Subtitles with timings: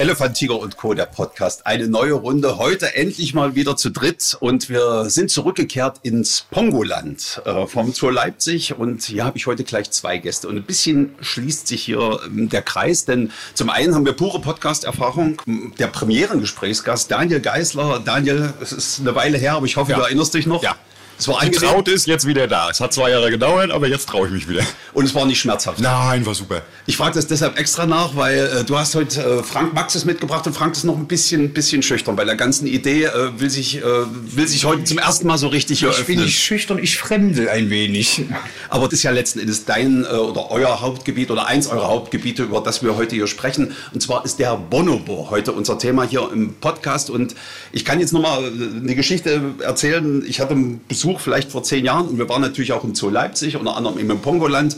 [0.00, 1.66] Elefant, Tiger und Co., der Podcast.
[1.66, 2.56] Eine neue Runde.
[2.56, 8.08] Heute endlich mal wieder zu dritt und wir sind zurückgekehrt ins Pongoland äh, vom Zoo
[8.08, 12.18] Leipzig und hier habe ich heute gleich zwei Gäste und ein bisschen schließt sich hier
[12.24, 15.36] ähm, der Kreis, denn zum einen haben wir pure Podcast-Erfahrung.
[15.78, 18.00] Der Premierengesprächsgast Daniel Geisler.
[18.02, 19.98] Daniel, es ist eine Weile her, aber ich hoffe, Ja.
[19.98, 20.62] du erinnerst dich noch.
[20.62, 20.76] Ja.
[21.20, 22.70] Es war angenehm Getraut ist jetzt wieder da.
[22.70, 24.62] Es hat zwei Jahre gedauert, aber jetzt traue ich mich wieder.
[24.94, 25.78] und es war nicht schmerzhaft.
[25.78, 26.62] Nein, war super.
[26.86, 30.46] Ich frage das deshalb extra nach, weil äh, du hast heute äh, Frank Maxes mitgebracht
[30.46, 32.16] und Frank ist noch ein bisschen, bisschen schüchtern.
[32.16, 35.48] Bei der ganzen Idee äh, will, sich, äh, will sich heute zum ersten Mal so
[35.48, 36.24] richtig Ich bin eröffnen.
[36.24, 38.22] nicht schüchtern, ich fremdel ein wenig.
[38.70, 42.44] Aber das ist ja letzten Endes dein äh, oder euer Hauptgebiet oder eins eurer Hauptgebiete,
[42.44, 43.74] über das wir heute hier sprechen.
[43.92, 47.10] Und zwar ist der Bonobo heute unser Thema hier im Podcast.
[47.10, 47.34] Und
[47.72, 50.24] ich kann jetzt nochmal eine Geschichte erzählen.
[50.26, 53.10] Ich hatte einen Besuch vielleicht vor zehn Jahren und wir waren natürlich auch im Zoo
[53.10, 54.76] Leipzig, unter anderem im Pongoland.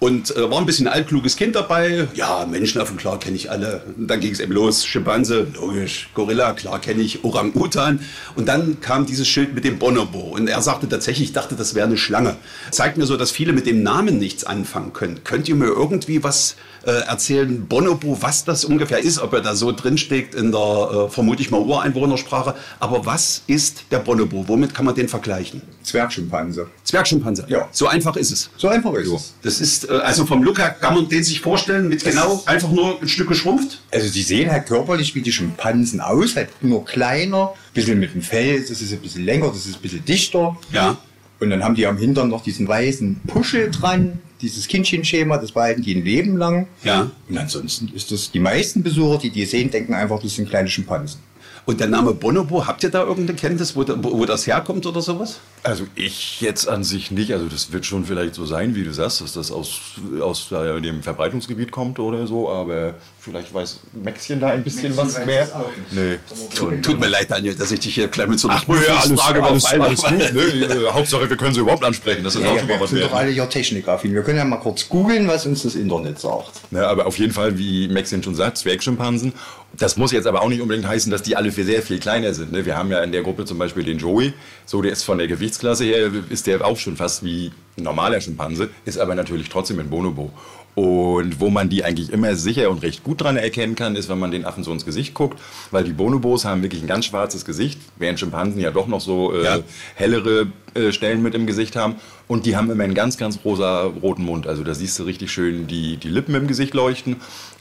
[0.00, 2.08] Und äh, war ein bisschen altkluges Kind dabei.
[2.14, 3.82] Ja, Menschenaffen, klar kenne ich alle.
[3.98, 4.86] Und dann ging es eben los.
[4.86, 6.08] Schimpanse, logisch.
[6.14, 7.22] Gorilla, klar kenne ich.
[7.22, 8.00] Orang-Utan.
[8.34, 10.20] Und dann kam dieses Schild mit dem Bonobo.
[10.20, 12.36] Und er sagte tatsächlich, ich dachte, das wäre eine Schlange.
[12.70, 15.22] Zeigt mir so, dass viele mit dem Namen nichts anfangen können.
[15.22, 19.18] Könnt ihr mir irgendwie was äh, erzählen, Bonobo, was das ungefähr ist?
[19.18, 22.54] Ob er da so drinsteckt in der, äh, vermute ich mal, Ureinwohnersprache.
[22.78, 24.46] Aber was ist der Bonobo?
[24.48, 25.62] Womit kann man den vergleichen?
[25.82, 26.68] Zwergschimpanse.
[26.84, 27.46] Zwergschimpanse.
[27.48, 27.68] Ja.
[27.72, 28.50] So einfach ist es.
[28.56, 29.34] So einfach ist es.
[29.42, 32.70] Das ist, äh, also vom Look her kann man den sich vorstellen mit genau einfach
[32.70, 33.80] nur ein Stück geschrumpft.
[33.92, 38.22] Also die sehen halt körperlich wie die Schimpansen aus, halt nur kleiner, bisschen mit dem
[38.22, 40.56] Fell, das ist ein bisschen länger, das ist ein bisschen dichter.
[40.72, 40.98] Ja.
[41.40, 45.82] Und dann haben die am Hintern noch diesen weißen Puschel dran, dieses Kindchenschema, das behalten
[45.82, 46.66] die ein Leben lang.
[46.84, 47.10] Ja.
[47.28, 50.68] Und ansonsten ist das, die meisten Besucher, die die sehen, denken einfach, das sind kleine
[50.68, 51.20] Schimpansen.
[51.66, 55.40] Und der Name Bonobo, habt ihr da irgendeine Kenntnis, wo, wo das herkommt oder sowas?
[55.62, 57.32] Also ich jetzt an sich nicht.
[57.32, 59.80] Also das wird schon vielleicht so sein, wie du sagst, dass das aus,
[60.20, 62.50] aus äh, dem Verbreitungsgebiet kommt oder so.
[62.50, 65.48] Aber vielleicht weiß Maxchen da ein bisschen was mehr.
[65.90, 66.18] Nee.
[66.54, 68.74] Tut, tut mir leid, Daniel, dass ich dich hier gleich mit so einer Ach, nö,
[68.76, 70.16] ja, alles, Prüfungsfrage alles, alles habe.
[70.16, 70.32] gut.
[70.32, 72.24] Nö, äh, Hauptsache, wir können sie überhaupt ansprechen.
[72.24, 74.14] Das ist auch schon mal wir was sind doch alle ja technikaffin.
[74.14, 76.52] Wir können ja mal kurz googeln, was uns das Internet sagt.
[76.70, 79.34] Ja, aber auf jeden Fall, wie Maxine schon sagt, Zwergschimpansen.
[79.78, 82.34] Das muss jetzt aber auch nicht unbedingt heißen, dass die alle für sehr viel kleiner
[82.34, 82.50] sind.
[82.50, 82.66] Ne?
[82.66, 84.32] Wir haben ja in der Gruppe zum Beispiel den Joey.
[84.66, 88.20] So, der ist von der Gewichtsklasse her, ist der auch schon fast wie ein normaler
[88.20, 90.30] Schimpanse, ist aber natürlich trotzdem ein Bonobo.
[90.76, 94.20] Und wo man die eigentlich immer sicher und recht gut dran erkennen kann, ist, wenn
[94.20, 95.38] man den Affen so ins Gesicht guckt,
[95.72, 99.34] weil die Bonobos haben wirklich ein ganz schwarzes Gesicht, während Schimpansen ja doch noch so
[99.34, 99.58] äh, Ja.
[99.96, 101.96] hellere äh, Stellen mit im Gesicht haben.
[102.30, 104.46] Und die haben immer einen ganz, ganz rosa roten Mund.
[104.46, 107.16] Also da siehst du richtig schön die, die Lippen im Gesicht leuchten.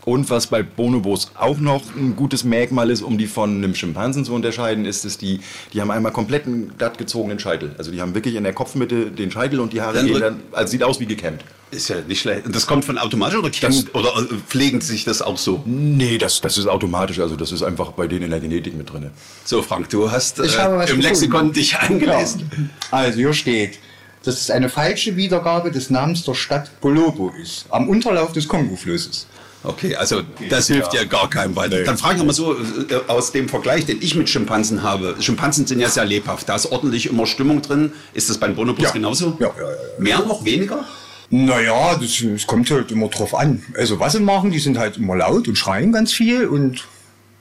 [0.05, 4.25] Und was bei Bonobos auch noch ein gutes Merkmal ist, um die von einem Schimpansen
[4.25, 5.39] zu unterscheiden, ist, dass die,
[5.73, 7.73] die haben einmal komplett einen glatt gezogenen Scheitel.
[7.79, 10.39] Also die haben wirklich in der Kopfmitte den Scheitel und die Haare Dann gehen dann,
[10.51, 11.43] also sieht aus wie gekämmt.
[11.71, 12.45] Ist ja nicht schlecht.
[12.45, 15.63] Und Das kommt von automatisch oder, kämmt- oder äh, pflegen sich das auch so?
[15.65, 17.19] Nee, das, das ist automatisch.
[17.19, 19.09] Also das ist einfach bei denen in der Genetik mit drin.
[19.45, 21.07] So, Frank, du hast äh, Ich habe was im gefunden.
[21.07, 22.51] Lexikon dich eingelesen.
[22.51, 22.97] Ja.
[22.99, 23.79] Also hier steht,
[24.23, 29.27] dass es eine falsche Wiedergabe des Namens der Stadt Bolobo ist, am Unterlauf des Kongo-Flusses.
[29.61, 31.79] Okay, also das hilft ja, gar keinem weiter.
[31.79, 31.83] Nee.
[31.83, 32.59] Dann frage ich mal so, äh,
[33.07, 35.17] aus dem Vergleich, den ich mit Schimpansen habe.
[35.19, 36.47] Schimpansen sind ja sehr lebhaft.
[36.47, 37.91] Da ist ordentlich immer Stimmung drin.
[38.13, 38.91] Ist das beim Bonobos Ja.
[38.91, 39.35] genauso?
[39.39, 39.75] Ja, ja, ja, ja.
[39.97, 40.85] Mehr noch, weniger?
[41.29, 43.61] Naja, das, das kommt halt immer drauf an.
[43.77, 46.85] Also was sie machen, die sind halt immer laut und schreien ganz viel und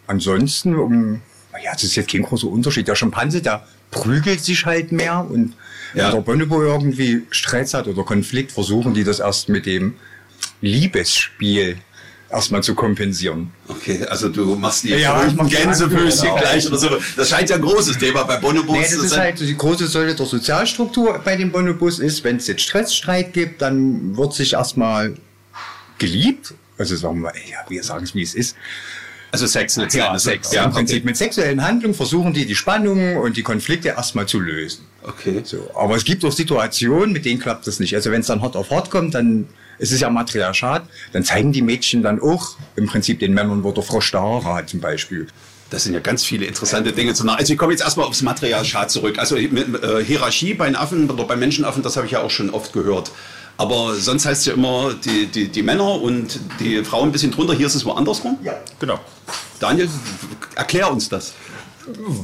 [0.09, 1.23] ansonsten, um,
[1.53, 2.89] naja, das ist jetzt kein großer Unterschied.
[2.89, 5.55] Der Schimpanse, der prügelt sich halt mehr und
[5.95, 6.07] Ja.
[6.07, 9.95] wenn der Bonobo irgendwie Stress hat oder Konflikt, versuchen die das erst mit dem
[10.61, 11.79] Liebesspiel
[12.31, 13.51] erstmal zu kompensieren.
[13.69, 16.91] Okay, also du machst die Ja, mach Gänsefüßchen gleich oder so.
[17.17, 19.21] Das scheint ja ein großes Thema bei Bonobos Nee, das zu ist sein.
[19.21, 23.63] halt die große Säule der Sozialstruktur bei den Bonobos ist, wenn es jetzt Stressstreit gibt,
[23.63, 25.15] dann wird sich erstmal
[25.99, 26.53] geliebt.
[26.77, 28.57] Also sagen wir, ja, wir sagen es, wie es ist.
[29.33, 30.19] also Sex letzten Ja.
[30.19, 30.53] Sex.
[30.53, 34.39] Ja, Im Prinzip mit sexuellen Handlungen versuchen die die Spannungen und die Konflikte erstmal zu
[34.39, 34.85] lösen.
[35.03, 35.41] Okay.
[35.45, 35.71] So.
[35.75, 37.95] Aber es gibt auch Situationen, mit denen klappt das nicht.
[37.95, 39.47] Also wenn es dann hart auf hart kommt, dann
[39.79, 43.73] ist es ja Matriarchat, dann zeigen die Mädchen dann auch im Prinzip den Männern, wo
[43.73, 45.29] der Frosch der Haare hat zum Beispiel.
[45.71, 47.39] Das sind ja ganz viele interessante Dinge zu machen.
[47.39, 49.19] Also ich komme jetzt erstmal aufs Materialschad zurück.
[49.19, 49.49] Also äh,
[50.05, 53.13] Hierarchie bei den Affen oder bei Menschenaffen, das habe ich ja auch schon oft gehört.
[53.59, 57.33] Aber sonst heißt es ja immer, die, die, die Männer und die Frauen ein bisschen
[57.33, 57.55] drunter.
[57.55, 58.39] Hier ist es woanders rum.
[58.43, 58.55] Ja.
[58.79, 59.01] Genau.
[59.59, 59.89] Daniel,
[60.55, 61.35] erklär uns das.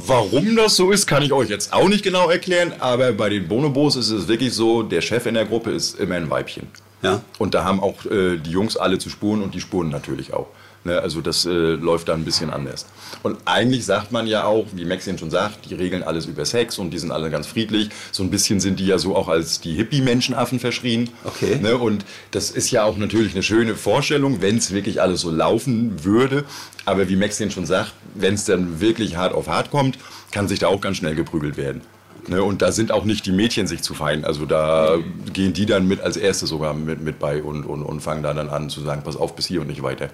[0.07, 3.47] Warum das so ist, kann ich euch jetzt auch nicht genau erklären, aber bei den
[3.47, 6.67] Bonobos ist es wirklich so, der Chef in der Gruppe ist immer ein Weibchen.
[7.05, 7.21] Ja.
[7.37, 10.47] Und da haben auch äh, die Jungs alle zu spuren und die spuren natürlich auch.
[10.85, 12.85] Ne, also das äh, läuft da ein bisschen anders.
[13.23, 16.77] Und eigentlich sagt man ja auch, wie Maxine schon sagt, die regeln alles über Sex
[16.77, 17.89] und die sind alle ganz friedlich.
[18.11, 21.09] So ein bisschen sind die ja so auch als die Hippie-Menschenaffen verschrien.
[21.23, 21.57] Okay.
[21.59, 25.31] Ne, und das ist ja auch natürlich eine schöne Vorstellung, wenn es wirklich alles so
[25.31, 26.43] laufen würde.
[26.85, 29.97] Aber wie Maxine schon sagt, wenn es dann wirklich hart auf hart kommt,
[30.31, 31.81] kann sich da auch ganz schnell geprügelt werden.
[32.27, 34.25] Ne, und da sind auch nicht die Mädchen sich zu fein.
[34.25, 34.97] Also da
[35.33, 38.33] gehen die dann mit als Erste sogar mit, mit bei und, und, und fangen da
[38.33, 40.09] dann an zu sagen, pass auf, bis hier und nicht weiter.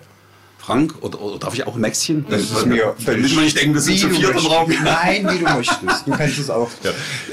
[0.61, 2.23] Frank, oder, oder darf ich auch ein Maxchen?
[2.29, 4.45] Das ist mir Dann müssen wir nicht denken, wir sind zu viert im.
[4.45, 4.71] Raum.
[4.83, 5.81] Nein, wie du möchtest.
[6.05, 6.69] Du kannst es auch.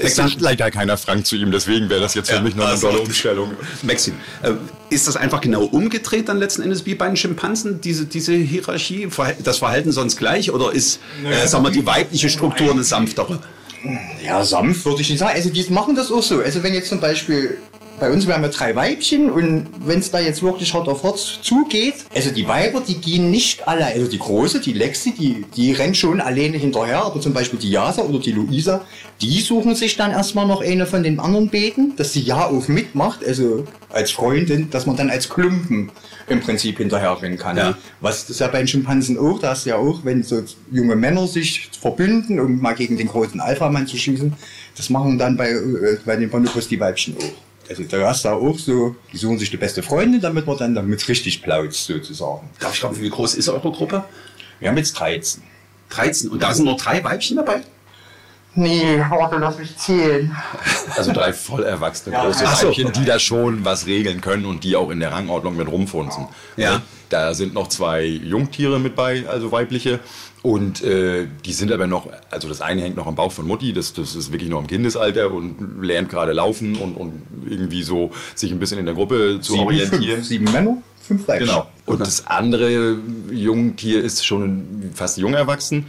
[0.01, 2.63] Es sagt leider keiner Frank zu ihm, deswegen wäre das jetzt für Ja, mich noch
[2.63, 3.51] eine also- tolle Umstellung.
[3.83, 4.53] Maxim, äh,
[4.89, 9.07] ist das einfach genau umgedreht dann letzten Endes wie bei den Schimpansen, diese, diese Hierarchie,
[9.43, 13.37] das Verhalten sonst gleich oder ist, äh, sagen wir, die weibliche Struktur eine sanftere?
[14.23, 15.33] Ja, sanft würde ich nicht sagen.
[15.35, 16.39] Also die machen das auch so.
[16.39, 17.57] Also wenn jetzt zum Beispiel
[17.99, 21.03] bei uns, wir haben ja drei Weibchen und wenn es da jetzt wirklich hart auf
[21.03, 25.45] hart zugeht, also die Weiber, die gehen nicht alle, also die große, die Lexi, die,
[25.55, 28.85] die rennt schon alleine hinterher, aber zum Beispiel die Jasa oder die Luisa,
[29.21, 32.67] die suchen sich dann erstmal noch eine von den anderen Beten, dass sie ja auch
[32.67, 35.91] mitmacht, also als Freundin, dass man dann als Klumpen
[36.27, 37.57] im Prinzip hinterher rennen kann.
[37.57, 37.77] Ja.
[38.01, 40.43] Was das ist ja bei den Schimpansen auch, da hast du ja auch, wenn so
[40.71, 44.33] junge Männer sich verbünden, um mal gegen den großen Alpha-Mann zu schießen,
[44.77, 47.69] das machen dann bei, äh, bei den Bonobos die Weibchen auch.
[47.69, 50.73] Also da hast du auch so, die suchen sich die beste Freundin, damit man dann
[50.73, 52.49] damit richtig plautzt sozusagen.
[52.59, 54.05] Darf ich fragen, wie groß ist eure Gruppe?
[54.59, 55.43] Wir haben jetzt 13.
[55.89, 56.29] 13.
[56.29, 57.61] Und da sind nur drei Weibchen dabei?
[58.55, 60.35] Nee, warte, lass mich zählen.
[60.97, 62.25] Also drei voll erwachsene Ja.
[62.25, 62.67] große so.
[62.67, 66.27] Weibchen, die da schon was regeln können und die auch in der Rangordnung mit rumfunzen.
[66.57, 66.73] Ja.
[66.73, 66.81] Ne?
[67.09, 69.99] Da sind noch zwei Jungtiere mit bei, also weibliche.
[70.41, 73.73] Und äh, die sind aber noch, also das eine hängt noch am Bauch von Mutti,
[73.73, 78.11] das, das ist wirklich noch im Kindesalter und lernt gerade laufen und, und irgendwie so
[78.35, 80.17] sich ein bisschen in der Gruppe zu orientieren.
[80.17, 81.47] Fünf, sieben Männer, fünf Weibchen.
[81.47, 81.67] Genau.
[81.85, 82.97] Und das andere
[83.31, 85.87] Jungtier ist schon fast jung erwachsen,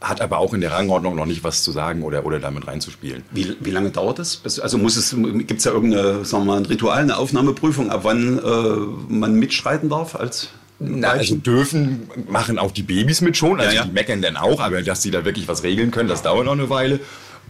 [0.00, 3.24] hat aber auch in der Rangordnung noch nicht was zu sagen oder, oder damit reinzuspielen.
[3.32, 4.42] Wie, wie lange dauert das?
[4.60, 8.00] Also muss es, gibt es ja irgendeine, sagen wir mal, ein Ritual, eine Aufnahmeprüfung, ab
[8.04, 10.48] wann äh, man mitschreiten darf als
[10.78, 13.84] Na, also dürfen machen auch die Babys mit schon, also Ja, ja.
[13.86, 16.52] die meckern dann auch, aber dass sie da wirklich was regeln können, das dauert noch
[16.52, 17.00] eine Weile.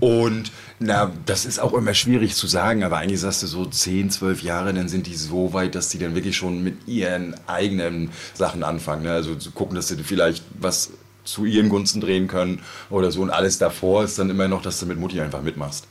[0.01, 4.11] Und na, das ist auch immer schwierig zu sagen, aber eigentlich sagst du so 10,
[4.11, 8.11] 12 Jahre, dann sind die so weit, dass die dann wirklich schon mit ihren eigenen
[8.33, 9.03] Sachen anfangen.
[9.03, 9.13] Ne?
[9.13, 10.93] Also zu gucken, dass sie vielleicht was
[11.31, 12.61] zu ihren Gunsten drehen können
[12.91, 13.23] oder so.
[13.23, 15.87] Und alles davor ist dann immer noch, dass du mit Mutti einfach mitmachst.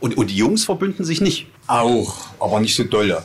[0.00, 1.46] Und, und die Jungs verbünden sich nicht.
[1.66, 3.22] Auch, aber nicht so dolle.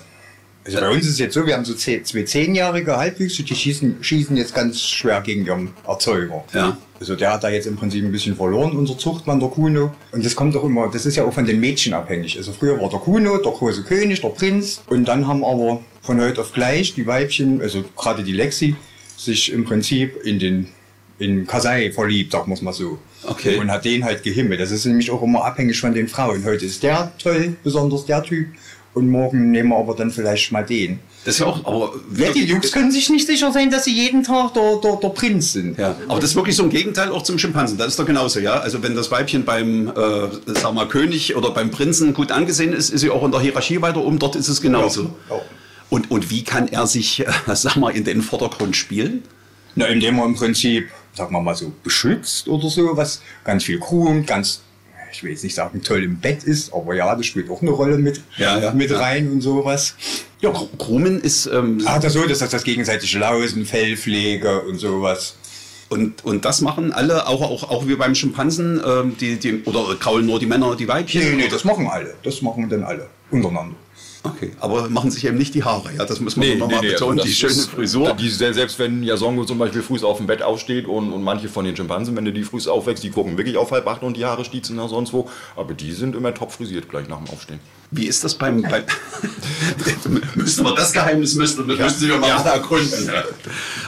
[0.66, 3.56] Also bei uns ist es jetzt so, wir haben so zehn, zwei zehnjährige Halbwüchse, die
[3.56, 6.44] schießen, schießen jetzt ganz schwer gegen ihren Erzeuger.
[6.54, 6.78] Ja.
[7.00, 9.96] Also der hat da jetzt im Prinzip ein bisschen verloren, unser Zuchtmann, der Kuno.
[10.12, 12.38] Und das kommt doch immer, das ist ja auch von den Mädchen abhängig.
[12.38, 14.82] Also früher war der Kuno, der große König, der Prinz.
[14.88, 18.76] Und dann haben aber von heute auf gleich die Weibchen, also gerade die Lexi,
[19.18, 20.68] sich im Prinzip in den
[21.20, 22.98] in Kasai verliebt, sagen wir es mal so.
[23.24, 23.58] Okay.
[23.58, 24.60] Und hat den halt gehimmelt.
[24.60, 26.44] Das ist nämlich auch immer abhängig von den Frauen.
[26.46, 28.48] Heute ist der toll, besonders der Typ.
[28.94, 31.00] Und morgen nehmen wir aber dann vielleicht mal den.
[31.24, 33.94] Das ist ja auch, aber Ja, die Jungs können sich nicht sicher sein, dass sie
[33.94, 35.78] jeden Tag der, der, der Prinz sind.
[35.78, 37.78] Ja, aber das ist wirklich so ein Gegenteil auch zum Schimpansen.
[37.78, 38.54] Das ist doch genauso, ja.
[38.54, 42.90] Also wenn das Weibchen beim, äh, sag mal, König oder beim Prinzen gut angesehen ist,
[42.90, 44.18] ist sie auch in der Hierarchie weiter oben.
[44.18, 45.04] Dort ist es genauso.
[45.30, 45.42] Ja, ja.
[45.90, 49.24] Und, und wie kann er sich, äh, sag mal, in den Vordergrund spielen?
[49.76, 53.78] Na, indem man im Prinzip, sagen wir mal so, beschützt oder so, was ganz viel
[53.78, 54.62] groomt, ganz,
[55.12, 57.72] ich will jetzt nicht sagen, toll im Bett ist, aber ja, das spielt auch eine
[57.72, 58.98] Rolle mit, Ja, ja, mit ja.
[59.00, 59.96] rein und sowas.
[60.40, 65.36] Ja, Groomen ist, ähm, Ah, das so, dass das, das gegenseitige Lausen, Fellpflege und sowas.
[65.90, 69.96] und, und das machen alle, auch, auch, auch wie beim Schimpansen, ähm, die, die, oder
[70.00, 71.22] kraulen nur die Männer die Weibchen?
[71.32, 72.14] Nee, nee, das machen alle.
[72.24, 73.76] Das machen dann alle untereinander.
[74.22, 77.30] Okay, aber machen sich eben nicht die Haare, ja, das muss man nochmal betonen, also
[77.30, 78.14] die schöne ist- Frisur.
[78.16, 81.64] Die, selbst wenn Yasongo zum Beispiel früh auf dem Bett aufsteht und, und manche von
[81.64, 84.26] den Schimpansen, wenn du die früh aufwächst, die gucken wirklich auf halb acht und die
[84.26, 85.30] Haare stiezen nach sonst wo.
[85.56, 87.60] Aber die sind immer top frisiert gleich nach dem Aufstehen.
[87.92, 88.84] Wie ist das beim, beim
[90.36, 93.10] müssten wir das Geheimnis müssten, müssten wir mal ergründen.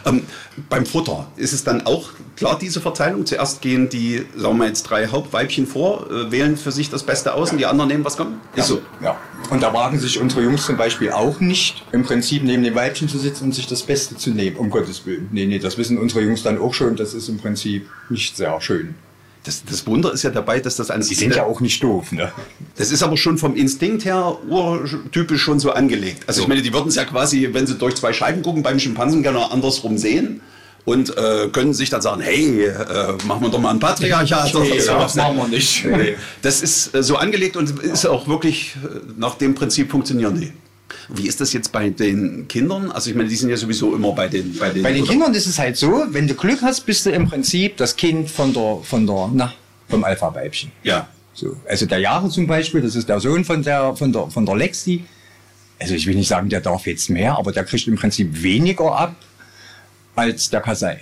[0.05, 0.23] Ähm,
[0.69, 3.25] beim Futter ist es dann auch klar diese Verteilung.
[3.25, 7.33] Zuerst gehen die, sagen wir jetzt drei Hauptweibchen vor, äh, wählen für sich das Beste
[7.33, 8.37] aus und die anderen nehmen was kommt.
[8.55, 8.81] Ist so.
[9.01, 9.17] Ja.
[9.49, 13.07] Und da wagen sich unsere Jungs zum Beispiel auch nicht, im Prinzip neben den Weibchen
[13.07, 14.57] zu sitzen und sich das Beste zu nehmen.
[14.57, 15.29] Um Gottes Willen.
[15.31, 16.95] Nee, nee, das wissen unsere Jungs dann auch schon.
[16.95, 18.95] Das ist im Prinzip nicht sehr schön.
[19.43, 22.11] Das, das Wunder ist ja dabei, dass das an Die sind ja auch nicht doof,
[22.11, 22.31] ne?
[22.75, 26.23] Das ist aber schon vom Instinkt her urtypisch schon so angelegt.
[26.27, 28.79] Also ich meine, die würden es ja quasi, wenn sie durch zwei Scheiben gucken, beim
[28.79, 30.41] Schimpansen gerne andersrum sehen
[30.85, 34.53] und äh, können sich dann sagen, hey, äh, machen wir doch mal ein Patriarchat.
[34.53, 34.93] Nee, so.
[34.93, 35.85] das machen wir nicht.
[35.85, 36.15] Nee.
[36.41, 40.53] Das ist äh, so angelegt und ist auch wirklich äh, nach dem Prinzip funktionieren die.
[41.09, 42.91] Wie ist das jetzt bei den Kindern?
[42.91, 45.33] Also ich meine, die sind ja sowieso immer bei den bei den, bei den Kindern
[45.33, 48.53] ist es halt so, wenn du Glück hast, bist du im Prinzip das Kind von
[48.53, 49.53] der von der na
[49.89, 50.71] vom Alpha-Weibchen.
[50.83, 51.07] Ja.
[51.33, 54.45] So, also der Jahre zum Beispiel, das ist der Sohn von der von der von
[54.45, 55.03] der Lexi.
[55.79, 58.95] Also ich will nicht sagen, der darf jetzt mehr, aber der kriegt im Prinzip weniger
[58.95, 59.15] ab
[60.15, 60.99] als der Kasai,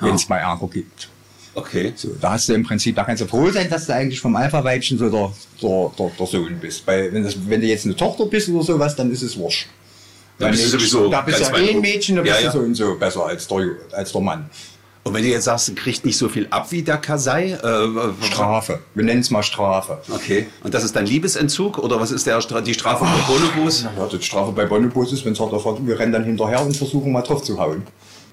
[0.00, 1.08] wenn es mal Ärger gibt.
[1.56, 1.92] Okay.
[1.96, 4.36] So, da hast du im Prinzip, da kannst du froh sein, dass du eigentlich vom
[4.36, 5.32] Alpha-Weibchen so der,
[5.62, 6.86] der, der, der Sohn bist.
[6.86, 9.66] Weil wenn, das, wenn du jetzt eine Tochter bist oder sowas, dann ist es wurscht.
[10.38, 12.52] Da bist du sowieso da bist du ja eh ein Mädchen, da bist ja, ja.
[12.52, 14.50] du so und so besser als der, als der Mann.
[15.02, 17.52] Und wenn du jetzt sagst, du kriegst nicht so viel ab wie der Kasai?
[17.52, 18.80] Äh, Strafe.
[18.94, 20.02] Wir nennen es mal Strafe.
[20.12, 20.48] Okay.
[20.62, 23.84] Und das ist dann Liebesentzug oder was ist der, die Strafe bei Bonobos?
[23.84, 26.76] Ja, die Strafe bei Bonobos ist, wenn es halt davon, wir rennen dann hinterher und
[26.76, 27.84] versuchen mal drauf zu hauen.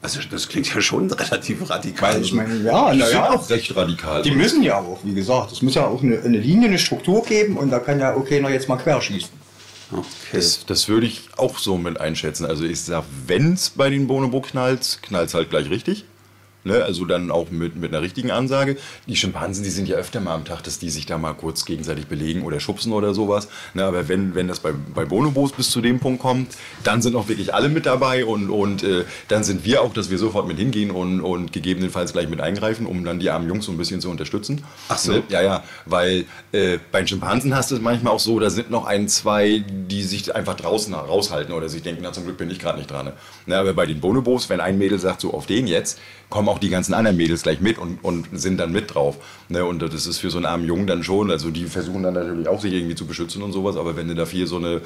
[0.03, 2.21] Also das klingt ja schon relativ radikal.
[2.21, 4.21] Ich meine, ja, Die na sind ja, auch recht radikal.
[4.21, 7.23] die müssen ja auch, wie gesagt, es muss ja auch eine, eine Linie, eine Struktur
[7.23, 9.29] geben und da kann ja auch keiner jetzt mal querschießen.
[9.93, 10.03] okay.
[10.33, 12.45] Das, das würde ich auch so mit einschätzen.
[12.45, 16.03] Also ich sag, wenn es bei den Bonobo knallt, knallt es halt gleich richtig.
[16.65, 18.77] Ne, also dann auch mit, mit einer richtigen Ansage.
[19.07, 21.65] Die Schimpansen, die sind ja öfter mal am Tag, dass die sich da mal kurz
[21.65, 23.49] gegenseitig belegen oder schubsen oder sowas.
[23.73, 27.15] Ne, aber wenn, wenn das bei, bei Bonobos bis zu dem Punkt kommt, dann sind
[27.15, 30.47] auch wirklich alle mit dabei und, und äh, dann sind wir auch, dass wir sofort
[30.47, 33.77] mit hingehen und, und gegebenenfalls gleich mit eingreifen, um dann die armen Jungs so ein
[33.77, 34.63] bisschen zu unterstützen.
[34.87, 35.11] Ach so.
[35.11, 35.23] Ne?
[35.27, 38.71] Ja, ja, weil äh, bei den Schimpansen hast du es manchmal auch so, da sind
[38.71, 42.49] noch ein, zwei, die sich einfach draußen raushalten oder sich denken, na zum Glück bin
[42.49, 43.11] ich gerade nicht dran.
[43.45, 43.57] Ne?
[43.57, 45.99] Aber bei den Bonobos, wenn ein Mädel sagt, so auf den jetzt,
[46.33, 49.17] kommen auch die ganzen anderen Mädels gleich mit und, und sind dann mit drauf.
[49.49, 49.63] Ne?
[49.63, 52.47] Und das ist für so einen armen Jungen dann schon, also die versuchen dann natürlich
[52.47, 54.81] auch sich irgendwie zu beschützen und sowas, aber wenn du da vier so eine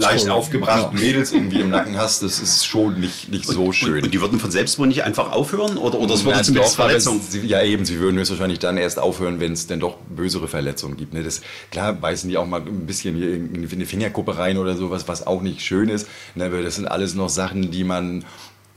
[0.00, 3.98] leicht aufgebrachten Mädels irgendwie im Nacken hast, das ist schon nicht, nicht so schön.
[3.98, 5.76] Und, und die würden von selbst wohl nicht einfach aufhören?
[5.76, 7.20] Oder, oder es würde zumindest Verletzungen?
[7.20, 10.96] Sie, ja, eben, sie würden höchstwahrscheinlich dann erst aufhören, wenn es denn doch bösere Verletzungen
[10.96, 11.14] gibt.
[11.14, 11.22] Ne?
[11.22, 15.06] Das, klar beißen die auch mal ein bisschen hier in eine Fingerkuppe rein oder sowas,
[15.06, 16.08] was auch nicht schön ist.
[16.34, 16.46] Ne?
[16.46, 18.24] Aber das sind alles noch Sachen, die man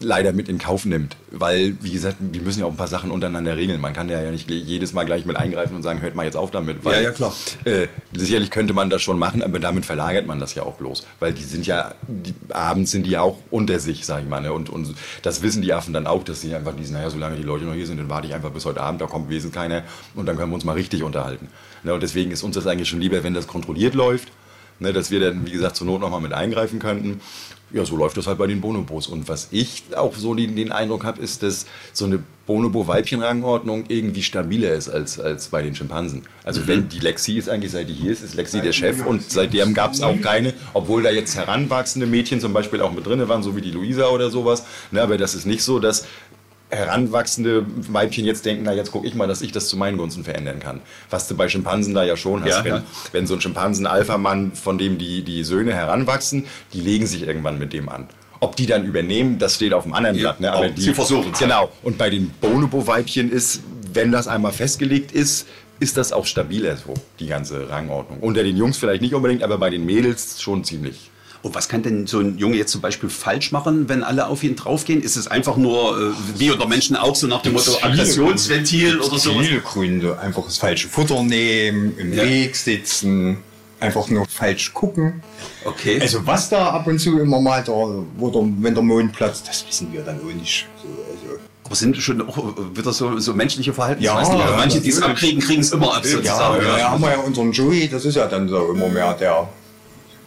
[0.02, 1.16] leider mit in Kauf nimmt.
[1.32, 3.80] Weil, wie gesagt, wir müssen ja auch ein paar Sachen untereinander regeln.
[3.80, 6.52] Man kann ja nicht jedes Mal gleich mit eingreifen und sagen, hört mal jetzt auf
[6.52, 6.84] damit.
[6.84, 7.34] Weil, Ja, ja, klar.
[7.66, 11.06] Äh, sicherlich könnte man das schon machen, aber damit verlagert man das ja auch bloß.
[11.20, 14.42] Weil die sind ja, die, abends sind die ja auch unter sich, sag ich mal.
[14.42, 14.52] Ne?
[14.52, 17.44] Und, und das wissen die Affen dann auch, dass sie einfach diesen, naja, solange die
[17.44, 19.84] Leute noch hier sind, dann warte ich einfach bis heute Abend, da kommt wesentlich keiner
[20.16, 21.48] und dann können wir uns mal richtig unterhalten.
[21.84, 21.94] Ne?
[21.94, 24.30] Und deswegen ist uns das eigentlich schon lieber, wenn das kontrolliert läuft,
[24.80, 24.94] ne?
[24.94, 27.22] dass wir dann, wie gesagt, zur Not nochmal mit eingreifen könnten.
[27.74, 29.08] Ja, so läuft das halt bei den Bonobos.
[29.08, 34.24] Und was ich auch so den, den Eindruck habe, ist, dass so eine Bonobo-Weibchen-Rangordnung irgendwie
[34.24, 36.24] stabiler ist als, als bei den Schimpansen.
[36.44, 39.30] Also wenn die Lexi ist eigentlich, seit die hier ist, ist Lexi der Chef und
[39.32, 43.26] seitdem gab es auch keine, obwohl da jetzt heranwachsende Mädchen zum Beispiel auch mit drin
[43.30, 44.66] waren, so wie die Luisa oder sowas.
[44.92, 46.06] Ne, aber das ist nicht so, dass
[46.72, 50.24] heranwachsende Weibchen jetzt denken, na jetzt gucke ich mal, dass ich das zu meinen Gunsten
[50.24, 50.82] verändern kann.
[51.10, 52.50] Was du bei Schimpansen da ja schon hast.
[52.50, 52.84] Ja, wenn, ja.
[53.12, 57.74] wenn so ein Schimpansen-Alpha-Mann, von dem die, die Söhne heranwachsen, die legen sich irgendwann mit
[57.74, 58.08] dem an.
[58.40, 60.40] Ob die dann übernehmen, das steht auf dem anderen Ja, Blatt.
[60.40, 60.52] Ne?
[60.52, 61.38] aber die, sie versuchen's.
[61.38, 61.72] Genau.
[61.84, 63.62] Und bei den Bonobo-Weibchen ist,
[63.94, 65.48] wenn das einmal festgelegt ist,
[65.80, 68.20] ist das auch stabiler so, die ganze Rangordnung.
[68.20, 71.11] Unter den Jungs vielleicht nicht unbedingt, aber bei den Mädels schon ziemlich.
[71.44, 74.44] Und was kann denn so ein Junge jetzt zum Beispiel falsch machen, wenn alle auf
[74.44, 75.02] ihn draufgehen?
[75.02, 79.18] Ist es einfach nur, äh, wie unter Menschen auch, so nach dem Motto Aggressionsventil oder
[79.18, 79.48] sowas?
[79.48, 80.20] Viele Gründe.
[80.20, 82.24] Einfach das falsche Futter nehmen, im Ja.
[82.24, 83.38] Weg sitzen,
[83.80, 85.24] einfach nur falsch gucken.
[85.66, 86.00] Okay.
[86.00, 89.48] Also was da ab und zu immer mal da, wo der, wenn der Mond platzt,
[89.48, 90.68] das wissen wir dann auch nicht.
[90.82, 94.38] So, also, Aber sind schon auch wieder so, so menschliche Verhaltensweisen?
[94.38, 96.64] Ja, ja, manche, die es abkriegen, kriegen es immer ab, ja, sozusagen.
[96.66, 99.16] ja, haben wir ja unseren Joey, das ist ja dann so immer mehr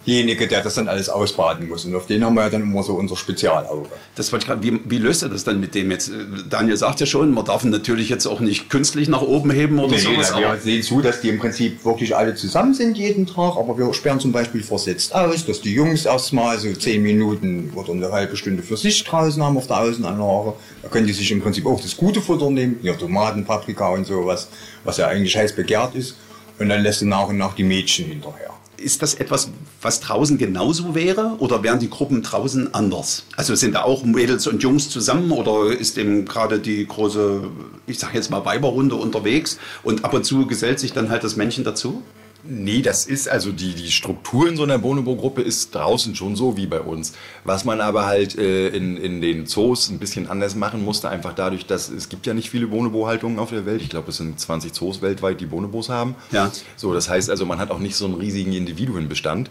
[0.06, 1.84] derjenige, der das dann alles ausbaden muss.
[1.84, 3.88] Und auf den haben wir ja dann immer so unser Spezialauge.
[4.14, 6.10] Das wollte ich gerade, wie, wie löst er das dann mit dem jetzt?
[6.48, 9.78] Daniel sagt ja schon, man darf ihn natürlich jetzt auch nicht künstlich nach oben heben
[9.78, 10.32] oder Nee, sowas.
[10.34, 13.76] nee, wir sehen zu, dass die im Prinzip wirklich alle zusammen sind jeden Tag, aber
[13.78, 18.10] wir sperren zum Beispiel versetzt aus, dass die Jungs erstmal so zehn Minuten oder eine
[18.12, 20.52] halbe Stunde für sich draußen haben auf der Außenanlage.
[20.82, 24.06] Da können die sich im Prinzip auch das gute Futter nehmen, ja, Tomaten, Paprika und
[24.06, 24.48] sowas,
[24.84, 26.16] was ja eigentlich heiß begehrt ist.
[26.58, 28.50] Und dann lässt du nach und nach die Mädchen hinterher.
[28.76, 29.50] Ist das etwas,
[29.82, 33.24] was draußen genauso wäre oder wären die Gruppen draußen anders?
[33.36, 37.48] Also sind da auch Mädels und Jungs zusammen oder ist eben gerade die große,
[37.86, 41.36] ich sage jetzt mal Weiberrunde unterwegs und ab und zu gesellt sich dann halt das
[41.36, 42.02] Männchen dazu?
[42.46, 46.58] Nee, das ist also die, die Struktur in so einer Bonobo-Gruppe ist draußen schon so
[46.58, 47.14] wie bei uns.
[47.44, 51.32] Was man aber halt äh, in, in den Zoos ein bisschen anders machen musste, einfach
[51.34, 53.80] dadurch, dass es gibt ja nicht viele Bonobo-Haltungen auf der Welt.
[53.80, 56.16] Ich glaube, es sind 20 Zoos weltweit, die Bonobos haben.
[56.32, 56.52] Ja.
[56.76, 59.50] So, das heißt also, man hat auch nicht so einen riesigen Individuenbestand.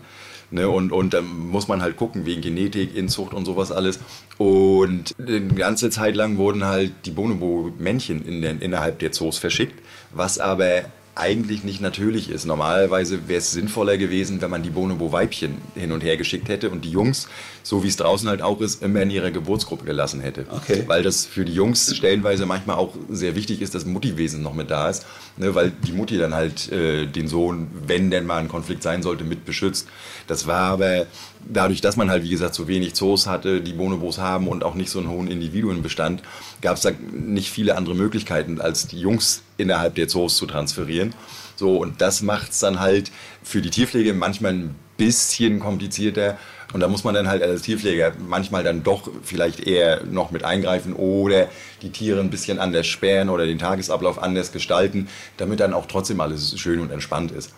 [0.52, 4.00] Ne, und, und dann muss man halt gucken, wegen Genetik, Inzucht und sowas alles.
[4.38, 9.82] Und eine ganze Zeit lang wurden halt die Bonobo-Männchen in innerhalb der Zoos verschickt,
[10.12, 10.84] was aber
[11.16, 12.46] eigentlich nicht natürlich ist.
[12.46, 16.86] Normalerweise wäre es sinnvoller gewesen, wenn man die Bonobo-Weibchen hin und her geschickt hätte und
[16.86, 17.28] die Jungs,
[17.64, 20.46] so wie es draußen halt auch ist, immer in ihrer Geburtsgruppe gelassen hätte.
[20.50, 20.84] Okay.
[20.86, 24.70] Weil das für die Jungs stellenweise manchmal auch sehr wichtig ist, dass Muttiwesen noch mit
[24.70, 25.06] da ist,
[25.38, 29.02] ne, weil die Mutti dann halt äh, den Sohn, wenn denn mal ein Konflikt sein
[29.02, 29.88] sollte, mit beschützt.
[30.28, 31.08] Das war aber
[31.48, 34.76] dadurch, dass man halt, wie gesagt, so wenig Zoos hatte, die Bonobos haben und auch
[34.76, 36.22] nicht so einen hohen Individuenbestand,
[36.62, 41.14] gab es da nicht viele andere Möglichkeiten, als die Jungs innerhalb der Zoos zu transferieren.
[41.56, 46.38] So, und das macht es dann halt für die Tierpflege manchmal ein bisschen komplizierter.
[46.72, 50.44] Und da muss man dann halt als Tierpfleger manchmal dann doch vielleicht eher noch mit
[50.44, 51.48] eingreifen oder
[51.82, 56.22] die Tiere ein bisschen anders sperren oder den Tagesablauf anders gestalten, damit dann auch trotzdem
[56.22, 57.52] alles schön und entspannt ist.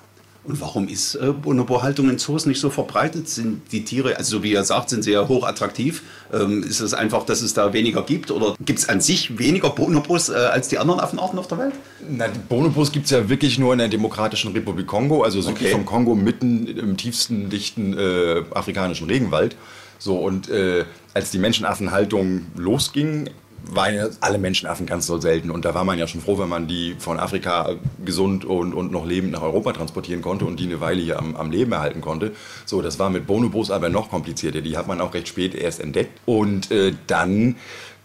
[0.47, 3.27] Und warum ist äh, Bonobo-Haltung in Zoos nicht so verbreitet?
[3.27, 6.03] Sind die Tiere, also so wie ihr sagt, sind sehr hochattraktiv?
[6.31, 8.29] Ähm, ist es einfach, dass es da weniger gibt?
[8.29, 11.73] Oder gibt es an sich weniger Bonobos äh, als die anderen Affenarten auf der Welt?
[12.07, 15.55] Na, die Bonobos gibt es ja wirklich nur in der Demokratischen Republik Kongo, also südlich
[15.65, 15.71] Okay.
[15.71, 19.55] vom Kongo, mitten im tiefsten, dichten äh, afrikanischen Regenwald.
[19.97, 20.85] So, und äh,
[21.15, 23.29] als die Menschenaffenhaltung losging,
[23.71, 25.51] waren alle Menschenaffen ganz so selten.
[25.51, 28.91] Und da war man ja schon froh, wenn man die von Afrika gesund und, und
[28.91, 32.01] noch lebend nach Europa transportieren konnte und die eine Weile hier am, am Leben erhalten
[32.01, 32.33] konnte.
[32.65, 34.61] So, das war mit Bonobos aber noch komplizierter.
[34.61, 36.19] Die hat man auch recht spät erst entdeckt.
[36.25, 37.55] Und äh, dann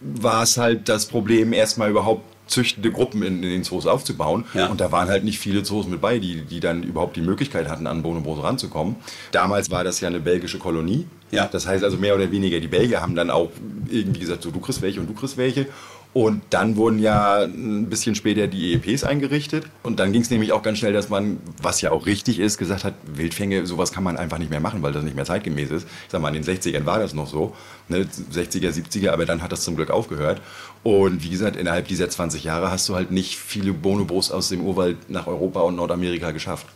[0.00, 4.44] war es halt das Problem, erstmal überhaupt züchtende Gruppen in, in den Zoos aufzubauen.
[4.54, 4.66] Ja.
[4.66, 7.68] Und da waren halt nicht viele Zoos mit bei, die, die dann überhaupt die Möglichkeit
[7.68, 8.96] hatten, an Bonobos ranzukommen.
[9.32, 11.06] Damals war das ja eine belgische Kolonie.
[11.30, 11.46] Ja.
[11.46, 13.50] Das heißt also mehr oder weniger, die Belgier haben dann auch
[13.88, 15.66] irgendwie gesagt, so du kriegst welche und du kriegst welche.
[16.12, 19.66] Und dann wurden ja ein bisschen später die EEPs eingerichtet.
[19.84, 22.58] Und dann ging es nämlich auch ganz schnell, dass man, was ja auch richtig ist,
[22.58, 25.70] gesagt hat, Wildfänge, sowas kann man einfach nicht mehr machen, weil das nicht mehr zeitgemäß
[25.70, 25.84] ist.
[25.84, 27.54] Ich sag mal, in den 60ern war das noch so,
[27.88, 28.08] ne?
[28.34, 30.40] 60er, 70er, aber dann hat das zum Glück aufgehört.
[30.82, 34.62] Und wie gesagt, innerhalb dieser 20 Jahre hast du halt nicht viele Bonobos aus dem
[34.62, 36.66] Urwald nach Europa und Nordamerika geschafft.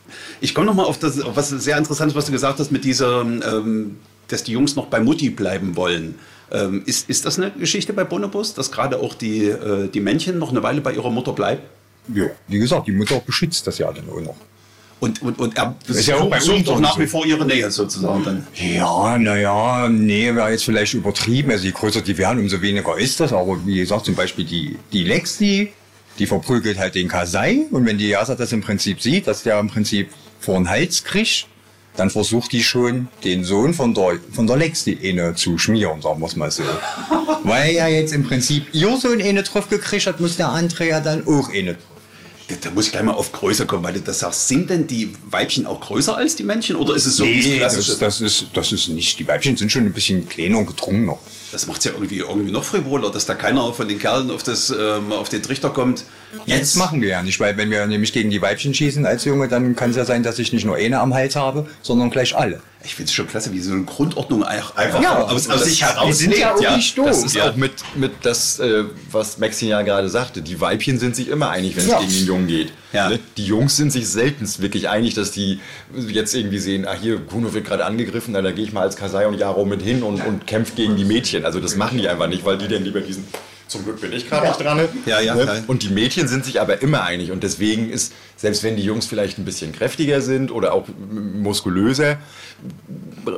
[0.41, 3.23] Ich komme nochmal auf das, auf was sehr Interessantes, was du gesagt hast, mit dieser,
[3.23, 3.97] ähm,
[4.29, 6.15] dass die Jungs noch bei Mutti bleiben wollen.
[6.55, 10.39] Ähm, ist, ist das eine Geschichte bei Bonobos, dass gerade auch die, äh, die Männchen
[10.39, 11.63] noch eine Weile bei ihrer Mutter bleiben?
[12.15, 14.37] Ja, wie gesagt, die Mutter beschützt das ja dann auch noch.
[15.01, 17.71] Und, und, und er ist ja auch bei uns doch nach wie vor ihre Nähe
[17.71, 18.47] sozusagen dann.
[18.55, 21.51] Ja, naja, nee, wäre jetzt vielleicht übertrieben.
[21.51, 23.33] Also je größer die werden, umso weniger ist das.
[23.33, 25.73] Aber wie gesagt, zum Beispiel die, die Lexi,
[26.19, 27.67] die verprügelt halt den Kasai.
[27.71, 30.09] Und wenn die Jasa das im Prinzip sieht, dass der im Prinzip
[30.41, 31.49] vor den Hals kriegt,
[31.97, 36.21] dann versucht die schon, den Sohn von der, von der Lexi eine zu schmieren, sagen
[36.21, 36.63] wir es mal so.
[37.45, 41.01] Weil ja jetzt im Prinzip ihr Sohn eine drauf gekriegt hat, muss der andere ja
[41.01, 41.77] dann auch eine
[42.49, 44.49] Da, da muss ich gleich mal auf Größe kommen, weil du das sagst.
[44.49, 46.77] Sind denn die Weibchen auch größer als die Männchen?
[46.77, 49.19] Oder ist es so Nee, das das, ist, das ist nicht.
[49.19, 51.19] Die Weibchen sind schon ein bisschen kleiner und gedrungener.
[51.55, 54.43] Das macht es ja irgendwie, irgendwie noch frivoler, dass da keiner von den Kerlen auf,
[54.43, 56.05] das, ähm, auf den Trichter kommt.
[56.47, 59.47] Jetzt machen wir ja nicht, weil wenn wir nämlich gegen die Weibchen schießen als Junge,
[59.47, 62.35] dann kann es ja sein, dass ich nicht nur eine am Hals habe, sondern gleich
[62.35, 62.61] alle.
[62.85, 65.83] Ich finde es schon klasse, wie so eine Grundordnung einfach Ja, aus, aus das- sich
[65.83, 67.07] heraus sind ja auch nicht doof.
[67.07, 67.51] Das ist Ja.
[67.51, 70.43] auch mit, mit das, äh, was Maxine ja gerade sagte.
[70.43, 71.99] Die Weibchen sind sich immer einig, wenn es Ja.
[72.01, 72.73] gegen den Jungen geht.
[72.93, 73.09] Ja.
[73.09, 73.19] Ne?
[73.39, 75.61] Die Jungs sind sich seltenst wirklich einig, dass die
[76.09, 78.97] jetzt irgendwie sehen, ah hier, Kuno wird gerade angegriffen, na, da gehe ich mal als
[78.97, 81.45] Kasai und Jaro mit hin und, und kämpft gegen die Mädchen.
[81.45, 83.25] Also das machen die einfach nicht, weil die dann lieber diesen
[83.75, 84.81] zum Glück bin ich gerade nicht dran.
[85.05, 85.45] Ja, ja, Ne?
[85.45, 85.63] ja.
[85.67, 87.33] Und die Mädchen sind sich aber immer einig.
[87.33, 92.19] Und deswegen ist, selbst wenn die Jungs vielleicht ein bisschen kräftiger sind oder auch muskulöser,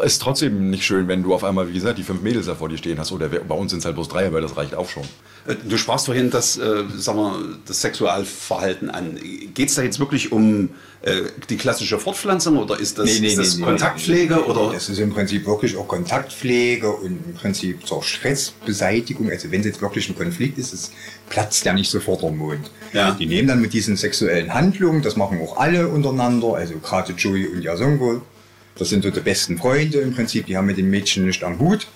[0.05, 2.68] ist trotzdem nicht schön, wenn du auf einmal, wie gesagt, die fünf Mädels da vor
[2.68, 3.12] dir stehen hast.
[3.12, 5.05] Oder bei uns sind es halt bloß drei, aber das reicht auch schon.
[5.46, 9.18] Äh, Du sprachst vorhin das, äh, sagen wir, das Sexualverhalten an.
[9.54, 10.70] Geht es da jetzt wirklich um
[11.02, 14.44] äh, die klassische Fortpflanzung oder ist das, ist das Kontaktpflege?
[14.44, 14.74] oder?
[14.74, 19.30] Es ist im Prinzip wirklich auch Kontaktpflege und im Prinzip zur Stressbeseitigung.
[19.30, 20.92] Also wenn es jetzt wirklich ein Konflikt ist, es
[21.28, 22.70] platzt ja nicht sofort der Mond.
[22.92, 23.12] Ja.
[23.12, 27.46] Die nehmen dann mit diesen sexuellen Handlungen, das machen auch alle untereinander, also gerade Joey
[27.46, 28.22] und Yasongo,
[28.78, 31.59] das sind so die besten Freunde im Prinzip, die haben mit den Mädchen nicht am
[31.59, 31.87] Hut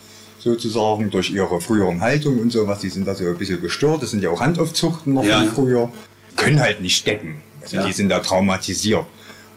[0.43, 4.11] sozusagen durch ihre früheren Haltung und sowas, die sind da so ein bisschen gestört, das
[4.11, 5.41] sind ja auch Handaufzuchten noch Ja.
[5.45, 5.93] von früher,
[6.37, 7.43] können halt nicht stecken.
[7.63, 7.87] Also Ja.
[7.87, 9.05] die sind da traumatisiert.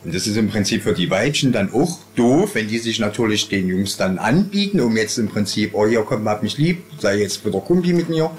[0.04, 3.48] Und das ist im Prinzip für die Weibchen dann auch doof, wenn die sich natürlich
[3.48, 7.20] den Jungs dann anbieten, um jetzt im Prinzip, oh hier komm, hab mich lieb, sei
[7.20, 8.30] jetzt wieder Kumpi mit mir.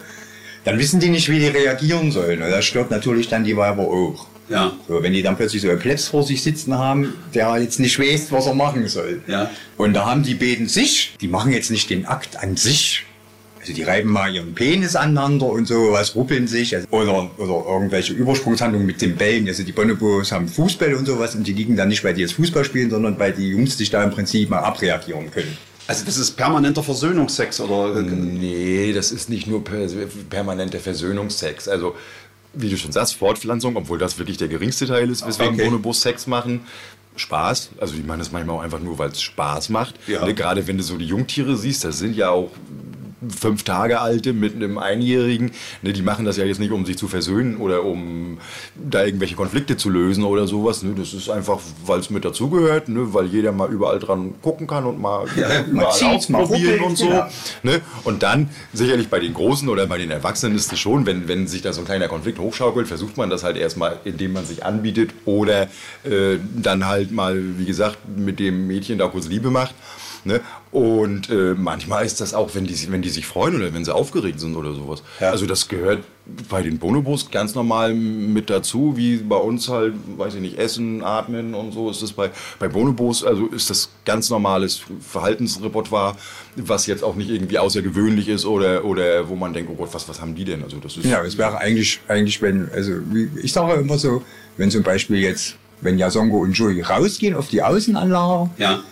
[0.65, 2.43] Dann wissen die nicht, wie die reagieren sollen.
[2.43, 4.27] Und das stört natürlich dann die Weiber auch.
[4.49, 4.73] Ja.
[4.89, 7.99] So, wenn die dann plötzlich so einen Plebs vor sich sitzen haben, der jetzt nicht
[7.99, 9.23] weiß, was er machen soll.
[9.27, 9.51] Ja.
[9.77, 13.05] Und da haben die beiden sich, die machen jetzt nicht den Akt an sich.
[13.61, 16.77] Also die reiben mal ihren Penis aneinander und so, was ruppeln sich.
[16.77, 19.49] Also, oder, oder irgendwelche Übersprungshandlungen mit den Bällen.
[19.49, 22.35] Also die Bonobos haben Fußbälle und sowas und die liegen dann nicht, weil die jetzt
[22.35, 25.57] Fußball spielen, sondern weil die Jungs sich da im Prinzip mal abreagieren können.
[25.87, 28.01] Also das ist permanenter Versöhnungsex oder?
[28.03, 29.87] Nee, das ist nicht nur per
[30.31, 31.69] permanenter Versöhnungsex.
[31.69, 31.95] Also
[32.55, 35.65] wie du schon sagst, Fortpflanzung, obwohl das wirklich der geringste Teil ist, weswegen Okay.
[35.65, 36.61] Bonobos Sex machen.
[37.17, 39.95] Spaß, also die machen das manchmal auch einfach nur, weil es Spaß macht.
[40.09, 40.25] Ja.
[40.25, 42.51] Ne, Gerade wenn du so die Jungtiere siehst, das sind ja auch
[43.31, 45.53] fünf Tage alte mit einem Einjährigen.
[45.83, 48.39] Ne, die machen das ja jetzt nicht, um sich zu versöhnen oder um
[48.75, 50.83] da irgendwelche Konflikte zu lösen oder sowas.
[50.83, 54.67] Ne, das ist einfach, weil es mit dazugehört, ne, weil jeder mal überall dran gucken
[54.67, 55.27] kann und mal
[55.71, 57.07] überall zieht's, mal ausprobieren und so.
[57.07, 57.27] genau.
[57.63, 57.81] Ne?
[58.05, 61.47] Und dann sicherlich bei den Großen oder bei den Erwachsenen ist es schon, wenn, wenn
[61.47, 64.65] sich da so ein kleiner Konflikt hochschaukelt, versucht man das halt erstmal, indem man sich
[64.65, 65.69] anbietet oder
[66.05, 69.75] äh, dann halt mal, wie gesagt, mit dem Mädchen da kurz Liebe macht.
[70.27, 70.41] Ne?
[70.73, 73.85] Und äh, manchmal ist das auch, wenn die, sich- wenn die sich freuen oder wenn
[73.85, 75.03] sie aufgeregt sind oder sowas.
[75.21, 75.31] Ja.
[75.31, 76.03] Also das gehört
[76.49, 81.05] bei den Bonobos ganz normal mit dazu, wie bei uns halt, weiß ich nicht, Essen,
[81.05, 84.81] Atmen und so ist das bei, bei Bonobos, also ist das ganz normales
[85.35, 86.17] Verhaltensrepertoire,
[86.57, 90.09] was jetzt auch nicht irgendwie außergewöhnlich ist oder, oder wo man denkt, oh Gott, was,
[90.09, 90.63] was haben die denn?
[90.63, 94.23] Also das ist Ja, es wäre eigentlich, eigentlich, wenn, also wie- ich sage immer so,
[94.57, 98.71] wenn zum Beispiel jetzt, wenn Jasongo und Joey rausgehen auf die Außenanlage, Ja.
[98.73, 98.83] ja,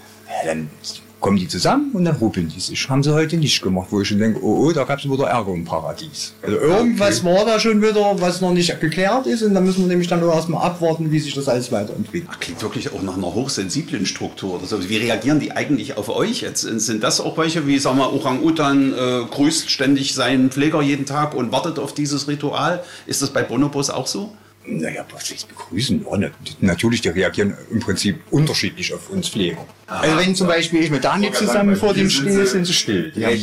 [0.45, 0.69] dann
[1.23, 2.89] kommen die zusammen und dann ruppeln die sich.
[2.91, 5.29] Haben sie heute nicht gemacht, wo ich schon denke, oh, oh da gab es wieder
[5.29, 6.35] Ärger im Paradies.
[6.43, 9.89] Also irgendwas war da schon wieder, was noch nicht geklärt ist und da müssen wir
[9.89, 12.41] nämlich dann nur erstmal abwarten, wie sich das alles weiterentwickelt.
[12.41, 14.61] Klingt wirklich auch nach einer hochsensiblen Struktur.
[14.61, 16.63] Heißt, wie reagieren die eigentlich auf euch jetzt?
[16.63, 21.35] Sind das auch welche, wie sagen wir, Orang-Utan äh, grüßt ständig seinen Pfleger jeden Tag
[21.35, 22.83] und wartet auf dieses Ritual?
[23.07, 24.33] Ist das bei Bonobos auch so?
[24.65, 26.07] Naja, was ich begrüßen.
[26.09, 29.67] Ja, ne, natürlich, die reagieren im Prinzip unterschiedlich auf uns Pfleger.
[29.87, 33.11] Also wenn zum Beispiel ich mit Daniel zusammen vor dem stehe, sind sie still.
[33.11, 33.41] Die haben,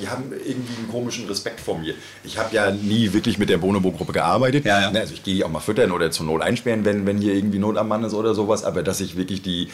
[0.00, 1.94] die haben irgendwie einen komischen Respekt vor mir.
[2.24, 4.64] Ich habe ja nie wirklich mit der Bonobo-Gruppe gearbeitet.
[4.64, 4.90] Ja, ja.
[4.90, 7.58] Ne, Also ich gehe auch mal füttern oder zur Not einsperren, wenn, wenn hier irgendwie
[7.58, 8.64] Not am Mann ist oder sowas.
[8.64, 9.68] Aber dass ich wirklich die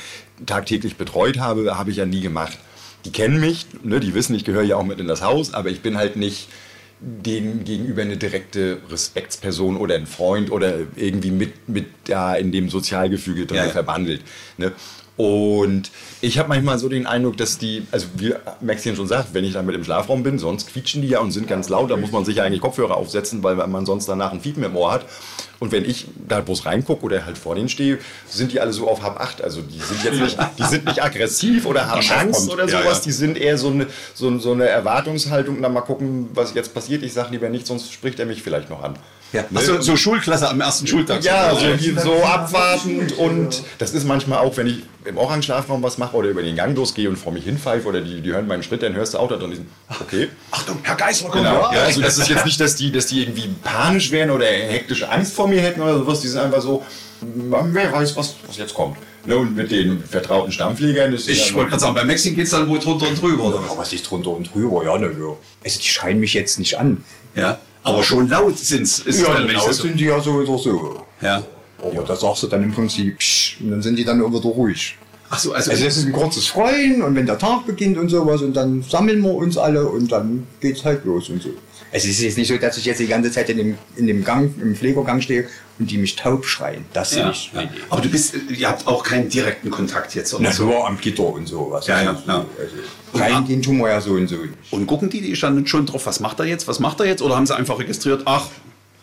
[0.45, 2.59] tagtäglich betreut habe, habe ich ja nie gemacht.
[3.05, 5.71] Die kennen mich, ne, die wissen, ich gehöre ja auch mit in das Haus, aber
[5.71, 6.49] ich bin halt nicht
[7.03, 12.69] denen gegenüber eine direkte Respektsperson oder ein Freund oder irgendwie mit, mit da in dem
[12.69, 13.71] Sozialgefüge drin Ja, ja.
[13.71, 14.23] verbandelt.
[14.57, 14.73] Ne?
[15.17, 15.91] Und
[16.23, 19.53] ich habe manchmal so den Eindruck, dass die, also wie Maxien schon sagt, wenn ich
[19.53, 22.13] dann mit im Schlafraum bin, sonst quietschen die ja und sind ganz laut, da muss
[22.13, 25.05] man sich ja eigentlich Kopfhörer aufsetzen, weil man sonst danach ein Fiepen im Ohr hat.
[25.61, 27.99] Und wenn ich da bloß reingucke oder halt vor denen stehe,
[28.29, 29.43] sind die alle so auf Hab 8.
[29.45, 32.53] Also die sind jetzt nicht, die sind nicht aggressiv oder haben Angst kommt.
[32.55, 32.99] oder Ja, sowas.
[32.99, 33.05] ja.
[33.05, 37.03] Die sind eher so eine, so, so eine Erwartungshaltung, na mal gucken, was jetzt passiert.
[37.05, 38.95] Ich sage lieber nicht, sonst spricht er mich vielleicht noch an.
[39.33, 39.45] Ja.
[39.55, 41.25] Ach so, so Schulklasse am ersten Schultag.
[41.25, 41.61] Ja, so.
[41.61, 46.17] so, die, so abwartend und das ist manchmal auch, wenn ich im Orangenschlafraum was mache
[46.17, 48.83] oder über den Gang losgehe und vor mich hinpfeife oder die, die hören meinen Schritt,
[48.83, 49.67] dann hörst du auch da drin
[50.01, 50.29] okay.
[50.51, 51.45] Achtung, Herr Geisler, kommt.
[51.45, 51.63] Genau.
[51.63, 54.47] Ja, Ja, also das ist jetzt nicht, dass die, dass die irgendwie panisch wären oder
[54.47, 56.21] hektische Angst vor mir hätten oder sowas.
[56.21, 56.85] Die sind einfach so,
[57.21, 58.97] wer weiß, was, was jetzt kommt.
[59.25, 62.51] Ne, und mit den vertrauten Stammfliegern ist Ich wollte gerade sagen, bei Mexiko geht es
[62.51, 63.45] dann wohl drunter und drüber.
[63.45, 63.59] Oder?
[63.59, 64.85] Aber was ist drunter und drüber?
[64.85, 65.37] Ja, ne, ja.
[65.65, 67.05] Also die scheinen mich jetzt nicht an.
[67.37, 67.61] Ja.
[67.85, 69.01] Aber schon laut sind's.
[69.01, 71.03] Ist Ja, dann, so- sind die ja so oder so.
[71.21, 71.43] ja.
[71.85, 74.41] Aber da sagst du dann im Prinzip, psch, und dann sind die dann auch wieder
[74.43, 74.97] ruhig.
[75.31, 78.09] Ach so, also, Also das ist ein kurzes Freuen und wenn der Tag beginnt und
[78.09, 81.49] sowas und dann sammeln wir uns alle und dann geht's halt los und so.
[81.95, 84.25] Es ist jetzt nicht so, dass ich jetzt die ganze Zeit in dem, in dem
[84.25, 85.47] Gang, im Pflegergang stehe
[85.79, 86.87] und die mich taub schreien.
[86.95, 87.53] Das ja, nicht.
[87.53, 87.69] ja.
[87.91, 90.33] Aber du bist, ihr habt auch keinen direkten Kontakt jetzt.
[90.33, 90.69] Oder Na, so.
[90.69, 91.87] so am Gitter und sowas.
[91.87, 92.47] Ja, ja, Also, ja.
[92.59, 94.37] Also, reingehen tun wir ja so und so.
[94.71, 97.21] Und gucken die, die standen schon drauf, was macht er jetzt, was macht er jetzt?
[97.21, 98.49] Oder haben sie einfach registriert, ach,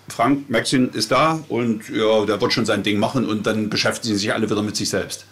[0.07, 4.15] Frank Maxin ist da und ja, der wird schon sein Ding machen und dann beschäftigen
[4.15, 5.25] sie sich alle wieder mit sich selbst.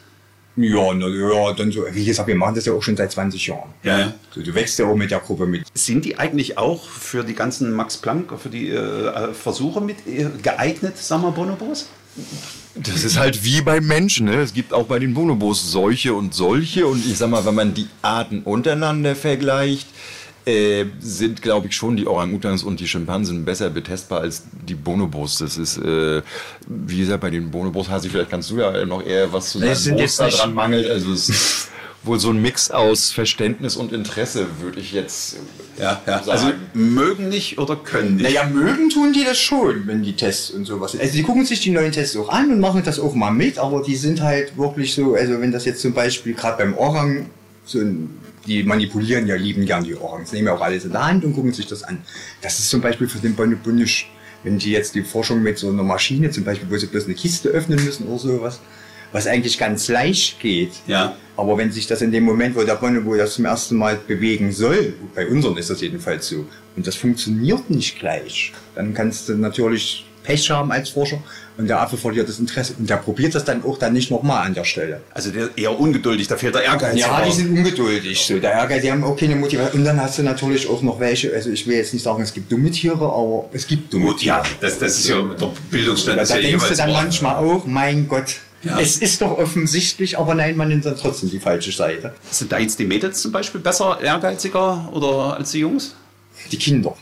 [0.58, 3.46] Ja, na, ja, dann so, wie gesagt, wir machen das ja auch schon seit 20
[3.46, 3.70] Jahren.
[3.84, 4.14] Ja, ja.
[4.34, 5.66] So, du wächst ja auch mit der Gruppe mit.
[5.76, 10.28] Sind die eigentlich auch für die ganzen Max Planck, für die äh, Versuche mit äh,
[10.42, 11.90] geeignet, sagen wir Bonobos?
[12.74, 14.26] Das ist halt wie beim Menschen.
[14.26, 14.42] Ne?
[14.42, 16.88] Es gibt auch bei den Bonobos solche und solche.
[16.88, 19.88] Und ich sag mal, wenn man die Arten untereinander vergleicht,
[20.48, 25.40] äh, sind, glaube ich, schon die Orang-Utans und die Schimpansen besser betestbar als die Bonobos.
[25.40, 26.22] Das ist, äh,
[26.68, 29.72] wie gesagt, bei den Bonobos, Hasi, vielleicht kannst du ja noch eher was zu sagen,
[29.72, 30.90] es wo jetzt da nicht- dran mangelt.
[30.90, 31.70] Also es ist
[32.04, 35.36] wohl so ein Mix aus Verständnis und Interesse, würde ich jetzt
[35.78, 36.24] äh, Ja, ja.
[36.24, 36.30] sagen.
[36.32, 38.24] Also mögen nicht oder können nicht.
[38.24, 41.02] Naja, mögen tun die das schon, wenn die Tests und sowas sind.
[41.02, 43.58] Also die gucken sich die neuen Tests auch an und machen das auch mal mit,
[43.58, 47.26] aber die sind halt wirklich so, also wenn das jetzt zum Beispiel gerade beim Orang,
[47.66, 48.10] so ein,
[48.48, 51.34] die manipulieren ja lieben gern die Orangs, nehmen ja auch alles in der Hand und
[51.34, 52.00] gucken sich das an.
[52.42, 54.08] Das ist zum Beispiel für den Bonobo nicht.
[54.44, 57.16] Wenn die jetzt die Forschung mit so einer Maschine, zum Beispiel, wo sie bloß eine
[57.16, 58.60] Kiste öffnen müssen oder sowas,
[59.12, 60.74] was eigentlich ganz leicht geht.
[60.86, 61.16] Ja.
[61.36, 64.52] Aber wenn sich das in dem Moment, wo der Bonobo das zum ersten Mal bewegen
[64.52, 69.36] soll, bei unseren ist das jedenfalls so, und das funktioniert nicht gleich, dann kannst du
[69.36, 71.20] natürlich Pech haben als Forscher
[71.58, 74.46] und der Affe verliert das Interesse und der probiert das dann auch dann nicht nochmal
[74.46, 75.00] an der Stelle.
[75.14, 77.00] Also der eher ungeduldig, da fehlt der Ehrgeiz.
[77.00, 78.26] Ja, die sind ungeduldig.
[78.26, 79.80] So, der Ehrgeiz, die haben auch keine Motivation.
[79.80, 82.34] Und dann hast du natürlich auch noch welche, also ich will jetzt nicht sagen, es
[82.34, 84.56] gibt dumme Tiere, aber es gibt dumme Gut, ja, Tiere.
[84.60, 86.18] das, das ist ja der Bildungsstand.
[86.20, 87.02] Da, ja denkst du dann wahr.
[87.04, 88.80] manchmal auch, mein Gott, Ja.
[88.82, 92.14] es ist doch offensichtlich, aber nein, man nimmt dann trotzdem die falsche Seite.
[92.30, 95.96] Sind da jetzt die Mädels zum Beispiel besser, ehrgeiziger oder als die Jungs?
[96.52, 96.96] Die Kinder.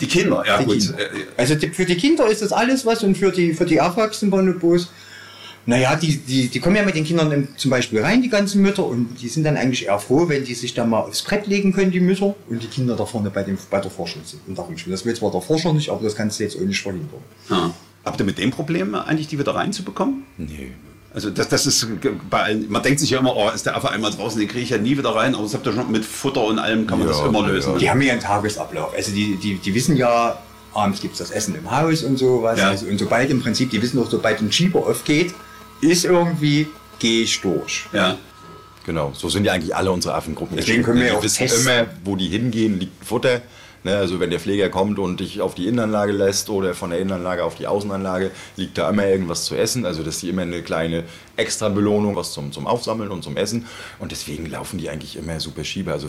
[0.00, 0.78] Die Kinder, ja Die gut.
[0.78, 0.98] Kinder.
[0.98, 3.76] Äh, Also die, für die Kinder ist das alles was und für die, für die
[3.76, 4.30] erwachsenen
[5.66, 8.60] naja, die, die, die kommen ja mit den Kindern im- zum Beispiel rein, die ganzen
[8.60, 11.46] Mütter, und die sind dann eigentlich eher froh, wenn die sich dann mal aufs Brett
[11.46, 14.42] legen können, die Mütter, und die Kinder da vorne bei, dem, bei der Forschung sind.
[14.46, 14.92] Und darum spielen.
[14.92, 17.08] Das will zwar der Forscher nicht, aber das kannst du jetzt auch nicht verhindern.
[17.48, 17.72] ja.
[18.04, 20.24] Habt ihr mit dem Problem eigentlich, die wieder reinzubekommen?
[20.36, 20.72] Nee.
[21.14, 21.86] Also das, das ist
[22.28, 24.64] bei allen, man denkt sich ja immer, oh, ist der Affe einmal draußen, den kriege
[24.64, 26.98] ich ja nie wieder rein, aber das habt ihr schon mit Futter und allem kann
[26.98, 27.78] man Ja, das immer ja, lösen.
[27.78, 28.92] Die haben ja einen Tagesablauf.
[28.96, 30.36] Also die, die, die wissen ja,
[30.72, 32.58] abends gibt es das Essen im Haus und sowas.
[32.58, 32.70] Ja.
[32.70, 35.32] Also, und sobald im Prinzip, die wissen auch, sobald ein Schieber aufgeht,
[35.80, 36.66] ist irgendwie,
[36.98, 37.86] gehe ich durch.
[37.92, 38.18] Ja.
[38.84, 40.56] Genau, so sind ja eigentlich alle unsere Affengruppen.
[40.56, 41.62] Deswegen können wir die auch wissen testen.
[41.62, 43.40] immer, wo die hingehen, liegt Futter.
[43.84, 47.00] Ne, also wenn der Pfleger kommt und dich auf die Innenanlage lässt oder von der
[47.00, 49.84] Innenanlage auf die Außenanlage, liegt da immer irgendwas zu essen.
[49.84, 51.04] Also dass die immer eine kleine
[51.36, 53.66] extra Belohnung, was zum, zum Aufsammeln und zum Essen.
[53.98, 55.92] Und deswegen laufen die eigentlich immer super Schieber.
[55.92, 56.08] Also,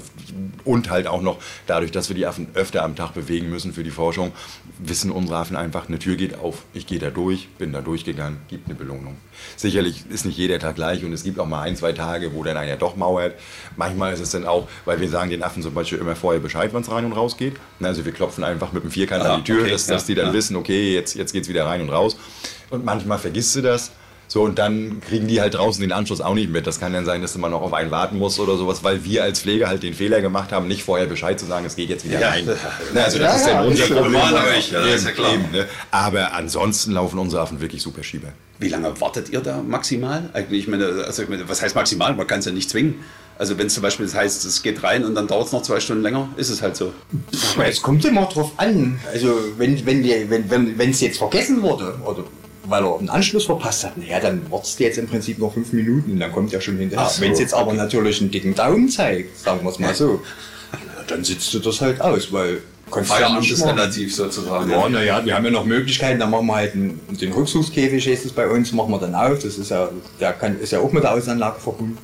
[0.64, 3.84] und halt auch noch dadurch, dass wir die Affen öfter am Tag bewegen müssen für
[3.84, 4.32] die Forschung,
[4.80, 8.40] wissen unsere Affen einfach, eine Tür geht auf, ich gehe da durch, bin da durchgegangen,
[8.48, 9.18] gibt eine Belohnung.
[9.56, 12.44] Sicherlich ist nicht jeder Tag gleich und es gibt auch mal ein, zwei Tage, wo
[12.44, 13.36] dann einer doch mauert.
[13.78, 16.72] Manchmal ist es dann auch, weil wir sagen den Affen zum Beispiel immer vorher Bescheid,
[16.74, 17.56] wann es rein und raus geht.
[17.82, 20.06] Also wir klopfen einfach mit dem Vierkant Ah, an die Tür, okay, dass, ja, dass
[20.06, 20.34] die dann ja.
[20.34, 22.18] wissen, okay, jetzt, jetzt geht es wieder rein und raus.
[22.70, 23.92] Und manchmal vergisst du das.
[24.28, 26.66] So, und dann kriegen die halt draußen den Anschluss auch nicht mit.
[26.68, 29.24] Das kann dann sein, dass mal noch auf einen warten musst oder sowas, weil wir
[29.24, 32.06] als Pfleger halt den Fehler gemacht haben, nicht vorher Bescheid zu sagen, es geht jetzt
[32.06, 32.30] wieder Ja.
[32.30, 32.50] rein.
[32.94, 34.16] Na, also das Ja, ist ja, dann unser Problem.
[34.58, 35.34] euch, ja, ist ja klar.
[35.34, 35.66] Eben, ne?
[35.92, 38.30] Aber ansonsten laufen unsere Affen wirklich super Schieber.
[38.60, 40.30] Wie lange wartet ihr da maximal?
[40.34, 42.16] Eigentlich, ich meine, also, ich meine, was heißt maximal?
[42.16, 42.96] Man kann es ja nicht zwingen.
[43.38, 45.62] Also wenn es zum Beispiel das heißt, es geht rein und dann dauert es noch
[45.62, 46.94] zwei Stunden länger, ist es halt so.
[47.66, 48.98] Es kommt immer drauf an.
[49.12, 52.24] Also wenn die, wenn wenn wenn es jetzt vergessen wurde oder
[52.68, 55.72] weil er einen Anschluss verpasst hat, naja, dann wartest du jetzt im Prinzip noch fünf
[55.74, 57.08] Minuten und dann kommt er schon hinterher.
[57.10, 60.22] So, wenn es jetzt aber natürlich einen dicken Daumen zeigt, sagen wir es mal so,
[60.74, 62.60] ja, dann sitzt du das halt aus, weil
[63.40, 63.70] nicht machen.
[63.80, 64.70] relativ sozusagen.
[64.70, 68.26] Ja, naja, wir haben ja noch Möglichkeiten, dann machen wir halt einen, den Rückzugskäfig, heißt
[68.26, 69.40] es bei uns, machen wir dann auf.
[69.40, 71.98] Das ist ja, der kann, ist ja auch mit der Außenanlage verbunden.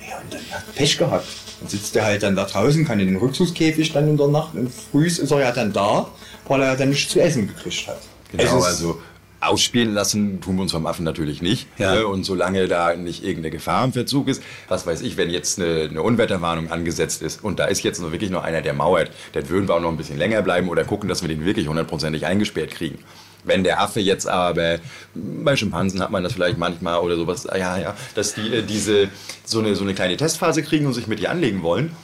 [0.00, 1.26] Ja, und dann hat er Pech gehabt.
[1.60, 4.54] Dann sitzt er halt dann da draußen, kann in den Rückzugskäfig dann in der Nacht
[4.54, 6.08] und früh ist er ja dann da,
[6.48, 8.00] weil er ja dann nichts zu essen gekriegt hat.
[8.32, 9.00] Genau, ist- also
[9.42, 11.66] ausspielen lassen tun wir uns vom Affen natürlich nicht.
[11.78, 11.94] Ja.
[11.94, 12.06] Ne?
[12.06, 15.88] Und solange da nicht irgendeine Gefahr im Verzug ist, was weiß ich, wenn jetzt eine,
[15.90, 19.48] eine Unwetterwarnung angesetzt ist und da ist jetzt nur wirklich nur einer, der mauert, dann
[19.48, 22.26] würden wir auch noch ein bisschen länger bleiben oder gucken, dass wir den wirklich hundertprozentig
[22.26, 22.98] eingesperrt kriegen.
[23.44, 24.78] Wenn der Affe jetzt aber,
[25.14, 29.08] bei Schimpansen hat man das vielleicht manchmal oder sowas, ja, ja, dass die äh, diese,
[29.44, 31.96] so eine, so eine kleine Testphase kriegen und sich mit dir anlegen wollen,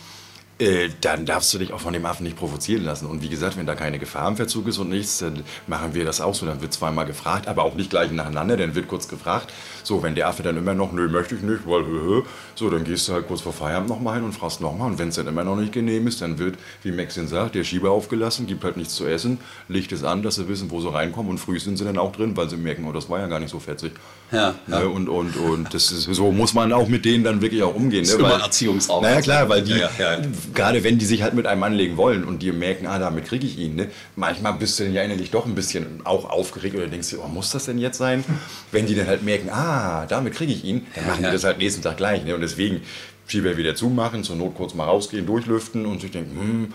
[0.58, 3.06] äh, dann darfst du dich auch von dem Affen nicht provozieren lassen.
[3.06, 6.04] Und wie gesagt, wenn da keine Gefahr im Verzug ist und nichts, dann machen wir
[6.04, 6.46] das auch so.
[6.46, 8.56] Dann wird zweimal gefragt, aber auch nicht gleich nacheinander.
[8.56, 9.52] Dann wird kurz gefragt.
[9.88, 12.22] So, wenn der Affe dann immer noch, nö, möchte ich nicht, weil, hö, hö.
[12.54, 14.90] so, dann gehst du halt kurz vor Feierabend nochmal hin und fragst nochmal.
[14.90, 17.64] Und wenn es dann immer noch nicht genehm ist, dann wird, wie Maxine sagt, der
[17.64, 20.92] Schieber aufgelassen, gibt halt nichts zu essen, Licht es an, dass sie wissen, wo sie
[20.92, 21.30] reinkommen.
[21.30, 23.40] Und früh sind sie dann auch drin, weil sie merken, oh, das war ja gar
[23.40, 23.92] nicht so fetzig.
[24.30, 24.80] Ja, ja.
[24.80, 24.88] Ne?
[24.90, 28.02] Und, und, und das ist, so muss man auch mit denen dann wirklich auch umgehen.
[28.02, 28.24] Das ist ne?
[28.26, 29.02] immer Weil- Erziehungsarbeit.
[29.10, 30.26] Naja, klar, weil die, Ja, ja, ja.
[30.52, 33.46] gerade wenn die sich halt mit einem anlegen wollen und die merken, ah, damit kriege
[33.46, 33.88] ich ihn, ne?
[34.16, 37.28] manchmal bist du dann ja innerlich doch ein bisschen auch aufgeregt oder denkst dir, oh,
[37.28, 38.22] muss das denn jetzt sein?
[38.70, 39.77] Wenn die dann halt merken, ah,
[40.08, 41.30] damit kriege ich ihn, dann machen ja.
[41.30, 42.24] die das halt nächsten Tag gleich.
[42.24, 42.34] Ne?
[42.34, 42.82] Und deswegen
[43.26, 46.74] Schieber wieder zumachen, zur Not kurz mal rausgehen, durchlüften und sich denken, hm,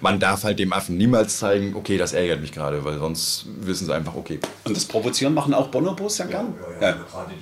[0.00, 3.86] man darf halt dem Affen niemals zeigen, okay, das ärgert mich gerade, weil sonst wissen
[3.86, 4.38] sie einfach, okay.
[4.64, 6.54] Und das Provozieren machen auch Bonobos ja gern?
[6.80, 6.96] ja, Ja,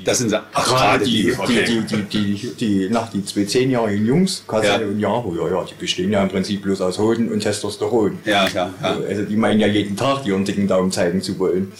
[0.04, 0.40] Das sind sie.
[0.54, 1.64] Ach, Gerade die, okay.
[1.66, 4.90] die, die, die, die, die, nach die zwei zehnjährigen Jungs, Kasale Ja.
[4.90, 8.18] und Jaro, ja, ja, die bestehen ja im Prinzip bloß aus Hoden und Testosteron.
[8.24, 8.96] Ja, ja, ja.
[9.06, 11.72] Also die meinen ja jeden Tag ihren dicken Daumen zeigen zu wollen.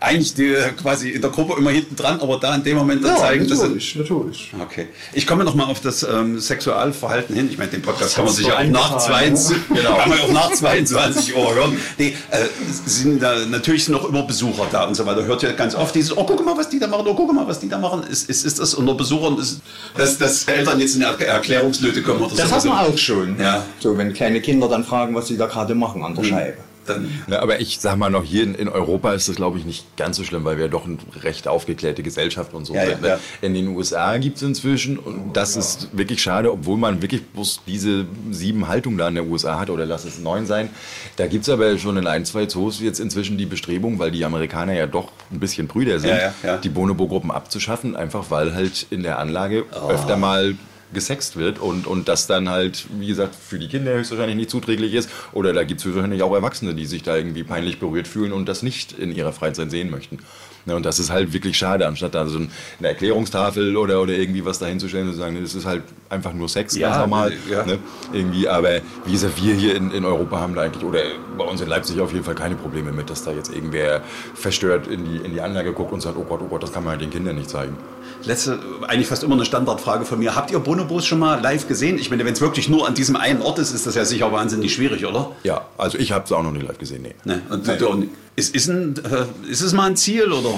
[0.00, 3.16] Eigentlich die, quasi in der Gruppe immer hinten dran, aber da in dem Moment dann
[3.16, 4.52] zeigen, dass sie natürlich.
[4.60, 4.86] Okay.
[5.12, 7.48] Ich komme noch mal auf das ähm, Sexualverhalten hin.
[7.50, 9.96] Ich meine, den Podcast Das kann man sich ja auch nach, eingetragen, 22, genau.
[9.96, 11.76] kann man auch nach 22 Uhr hören.
[11.98, 12.44] Nee, äh,
[12.86, 15.24] sind da, natürlich sind noch immer Besucher da und so weiter.
[15.24, 17.48] Hört ja ganz oft dieses, oh, guck mal, was die da machen, oh, guck mal,
[17.48, 18.04] was die da machen.
[18.08, 19.60] Ist, ist, ist das unter Besuchern, ist,
[19.96, 22.64] dass, dass Eltern jetzt in Er- Erklärungsnöte kommen oder Das sowas?
[22.64, 23.36] hat man auch schon.
[23.40, 23.64] Ja.
[23.80, 26.58] So, wenn kleine Kinder dann fragen, was sie da gerade machen an der Scheibe.
[26.88, 27.08] Dann.
[27.28, 29.96] Ja, aber ich sag mal noch, hier in, in Europa ist das, glaube ich, nicht
[29.96, 33.02] ganz so schlimm, weil wir doch eine recht aufgeklärte Gesellschaft und so Ja, sind.
[33.04, 33.20] ja, ne?
[33.42, 37.60] In den USA gibt es inzwischen, und das ist wirklich schade, obwohl man wirklich bloß
[37.66, 40.70] diese sieben Haltungen da in der USA hat, oder lass es neun sein.
[41.16, 44.24] Da gibt es aber schon in ein, zwei Zoos jetzt inzwischen die Bestrebung, weil die
[44.24, 46.56] Amerikaner ja doch ein bisschen Brüder sind, Ja, ja, ja.
[46.58, 49.90] die Bonobo-Gruppen abzuschaffen, einfach weil halt in der Anlage Oh.
[49.90, 50.54] öfter mal
[50.92, 54.94] gesext wird und, und das dann halt, wie gesagt, für die Kinder höchstwahrscheinlich nicht zuträglich
[54.94, 55.10] ist.
[55.32, 58.48] Oder da gibt es höchstwahrscheinlich auch Erwachsene, die sich da irgendwie peinlich berührt fühlen und
[58.48, 60.18] das nicht in ihrer Freizeit sehen möchten.
[60.66, 64.12] Ne, und das ist halt wirklich schade, anstatt da so ein- eine Erklärungstafel oder, oder
[64.14, 67.32] irgendwie was dahinzustellen und zu sagen, das ist halt einfach nur Sex, Ja, ganz normal.
[67.50, 67.64] ja.
[67.64, 67.78] Ne?
[68.12, 71.00] Irgendwie, aber wie gesagt, wir hier in, in Europa haben da eigentlich, oder
[71.36, 74.02] bei uns in Leipzig auf jeden Fall keine Probleme mit, dass da jetzt irgendwer
[74.34, 76.84] verstört in die, in die Anlage guckt und sagt, oh Gott, oh Gott, das kann
[76.84, 77.76] man halt den Kindern nicht zeigen.
[78.24, 80.34] Letzte, eigentlich fast immer eine Standardfrage von mir.
[80.34, 81.98] Habt ihr Bonobos schon mal live gesehen?
[81.98, 84.32] Ich meine, wenn es wirklich nur an diesem einen Ort ist, ist das ja sicher
[84.32, 85.32] wahnsinnig schwierig, oder?
[85.44, 87.14] Ja, also ich habe es auch noch nie live gesehen, nee.
[87.24, 87.42] Ne?
[87.48, 90.54] Und, und ist, ist, ein, äh, ist es mal ein Ziel, oder?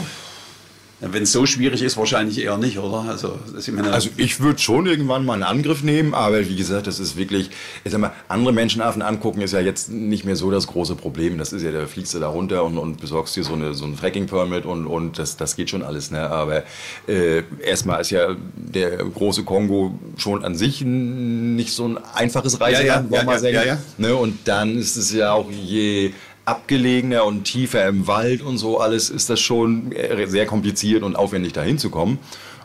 [1.01, 3.07] Wenn es so schwierig ist, wahrscheinlich eher nicht, oder?
[3.09, 7.01] Also, ich Also ich würde schon irgendwann mal einen Angriff nehmen, aber wie gesagt, das
[7.01, 7.51] ist wirklich,
[7.85, 11.39] ich sag mal, andere Menschenaffen angucken ist ja jetzt nicht mehr so das große Problem.
[11.39, 13.87] Das ist ja, da fliegst du da runter und, und besorgst dir so, eine, so
[13.87, 16.11] ein Fracking-Permit und, und das, das geht schon alles.
[16.11, 16.29] Ne?
[16.29, 16.65] Aber
[17.09, 23.11] äh, erstmal ist ja der große Kongo schon an sich nicht so ein einfaches Reiseland,
[23.11, 23.69] Ja, ja, wollen wir ja, ja, sagen.
[23.69, 23.79] ja, ja.
[23.97, 24.15] Ne?
[24.15, 26.13] Und dann ist es ja auch je
[26.51, 31.15] abgelegener und tiefer im Wald und so alles ist das schon äh, sehr kompliziert und
[31.15, 32.19] aufwendig dahin zu kommen.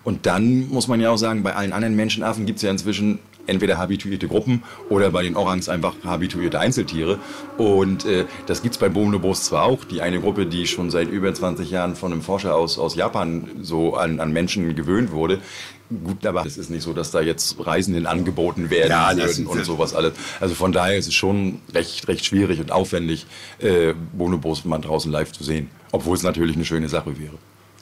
[0.03, 3.19] Und dann muss man ja auch sagen, bei allen anderen Menschenaffen gibt es ja inzwischen
[3.47, 7.19] entweder habituierte Gruppen oder bei den Orangs einfach habituierte Einzeltiere.
[7.57, 11.09] Und äh, das gibt es bei Bonobos zwar auch, die eine Gruppe, die schon seit
[11.09, 15.39] über 20 Jahren von einem Forscher aus, aus Japan so an, an Menschen gewöhnt wurde.
[16.03, 19.63] Gut, aber es ist nicht so, dass da jetzt Reisenden angeboten werden Ja, würden und
[19.65, 20.13] sowas alles.
[20.39, 23.27] Also von daher ist es schon recht, recht schwierig und aufwendig,
[23.59, 25.69] äh, Bonobos mal draußen live zu sehen.
[25.91, 27.37] Obwohl es natürlich eine schöne Sache wäre.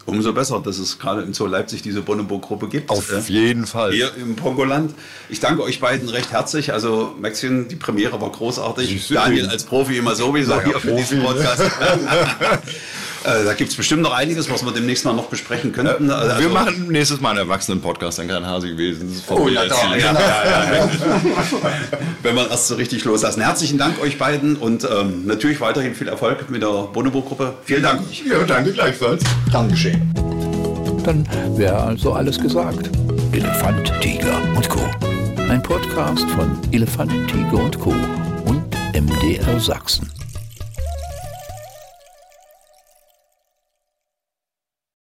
[0.05, 2.89] Umso besser, dass es gerade in Zoo Leipzig diese Bonobo-Gruppe gibt.
[2.89, 3.93] Auf Äh, jeden Fall.
[3.93, 4.93] Hier im Pongoland.
[5.29, 6.73] Ich danke euch beiden recht herzlich.
[6.73, 9.07] Also Maxchen, die Premiere war großartig.
[9.07, 11.25] Daniel als Profi immer sowieso Ja, hier für diesen ne?
[11.25, 11.61] Podcast.
[13.25, 16.09] äh, da gibt es bestimmt noch einiges, was wir demnächst mal noch besprechen könnten.
[16.11, 19.13] Also, Wir machen nächstes Mal einen Erwachsenen-Podcast, dann kann Hasi gewesen.
[19.27, 20.89] Das Oh, mir ja, ja, ja, ja.
[22.23, 23.41] Wenn wir erst so richtig loslassen.
[23.41, 27.53] Herzlichen Dank euch beiden und ähm, natürlich weiterhin viel Erfolg mit der Bonobo-Gruppe.
[27.63, 28.01] Vielen Dank.
[28.25, 29.23] Ja, danke gleichfalls.
[29.69, 30.13] Geschehen.
[31.03, 32.89] Dann wäre also alles gesagt.
[33.31, 34.79] Elefant, Tiger und Co.
[35.49, 37.93] Ein Podcast von Elefant, Tiger und Co.
[38.45, 40.09] und MDR Sachsen.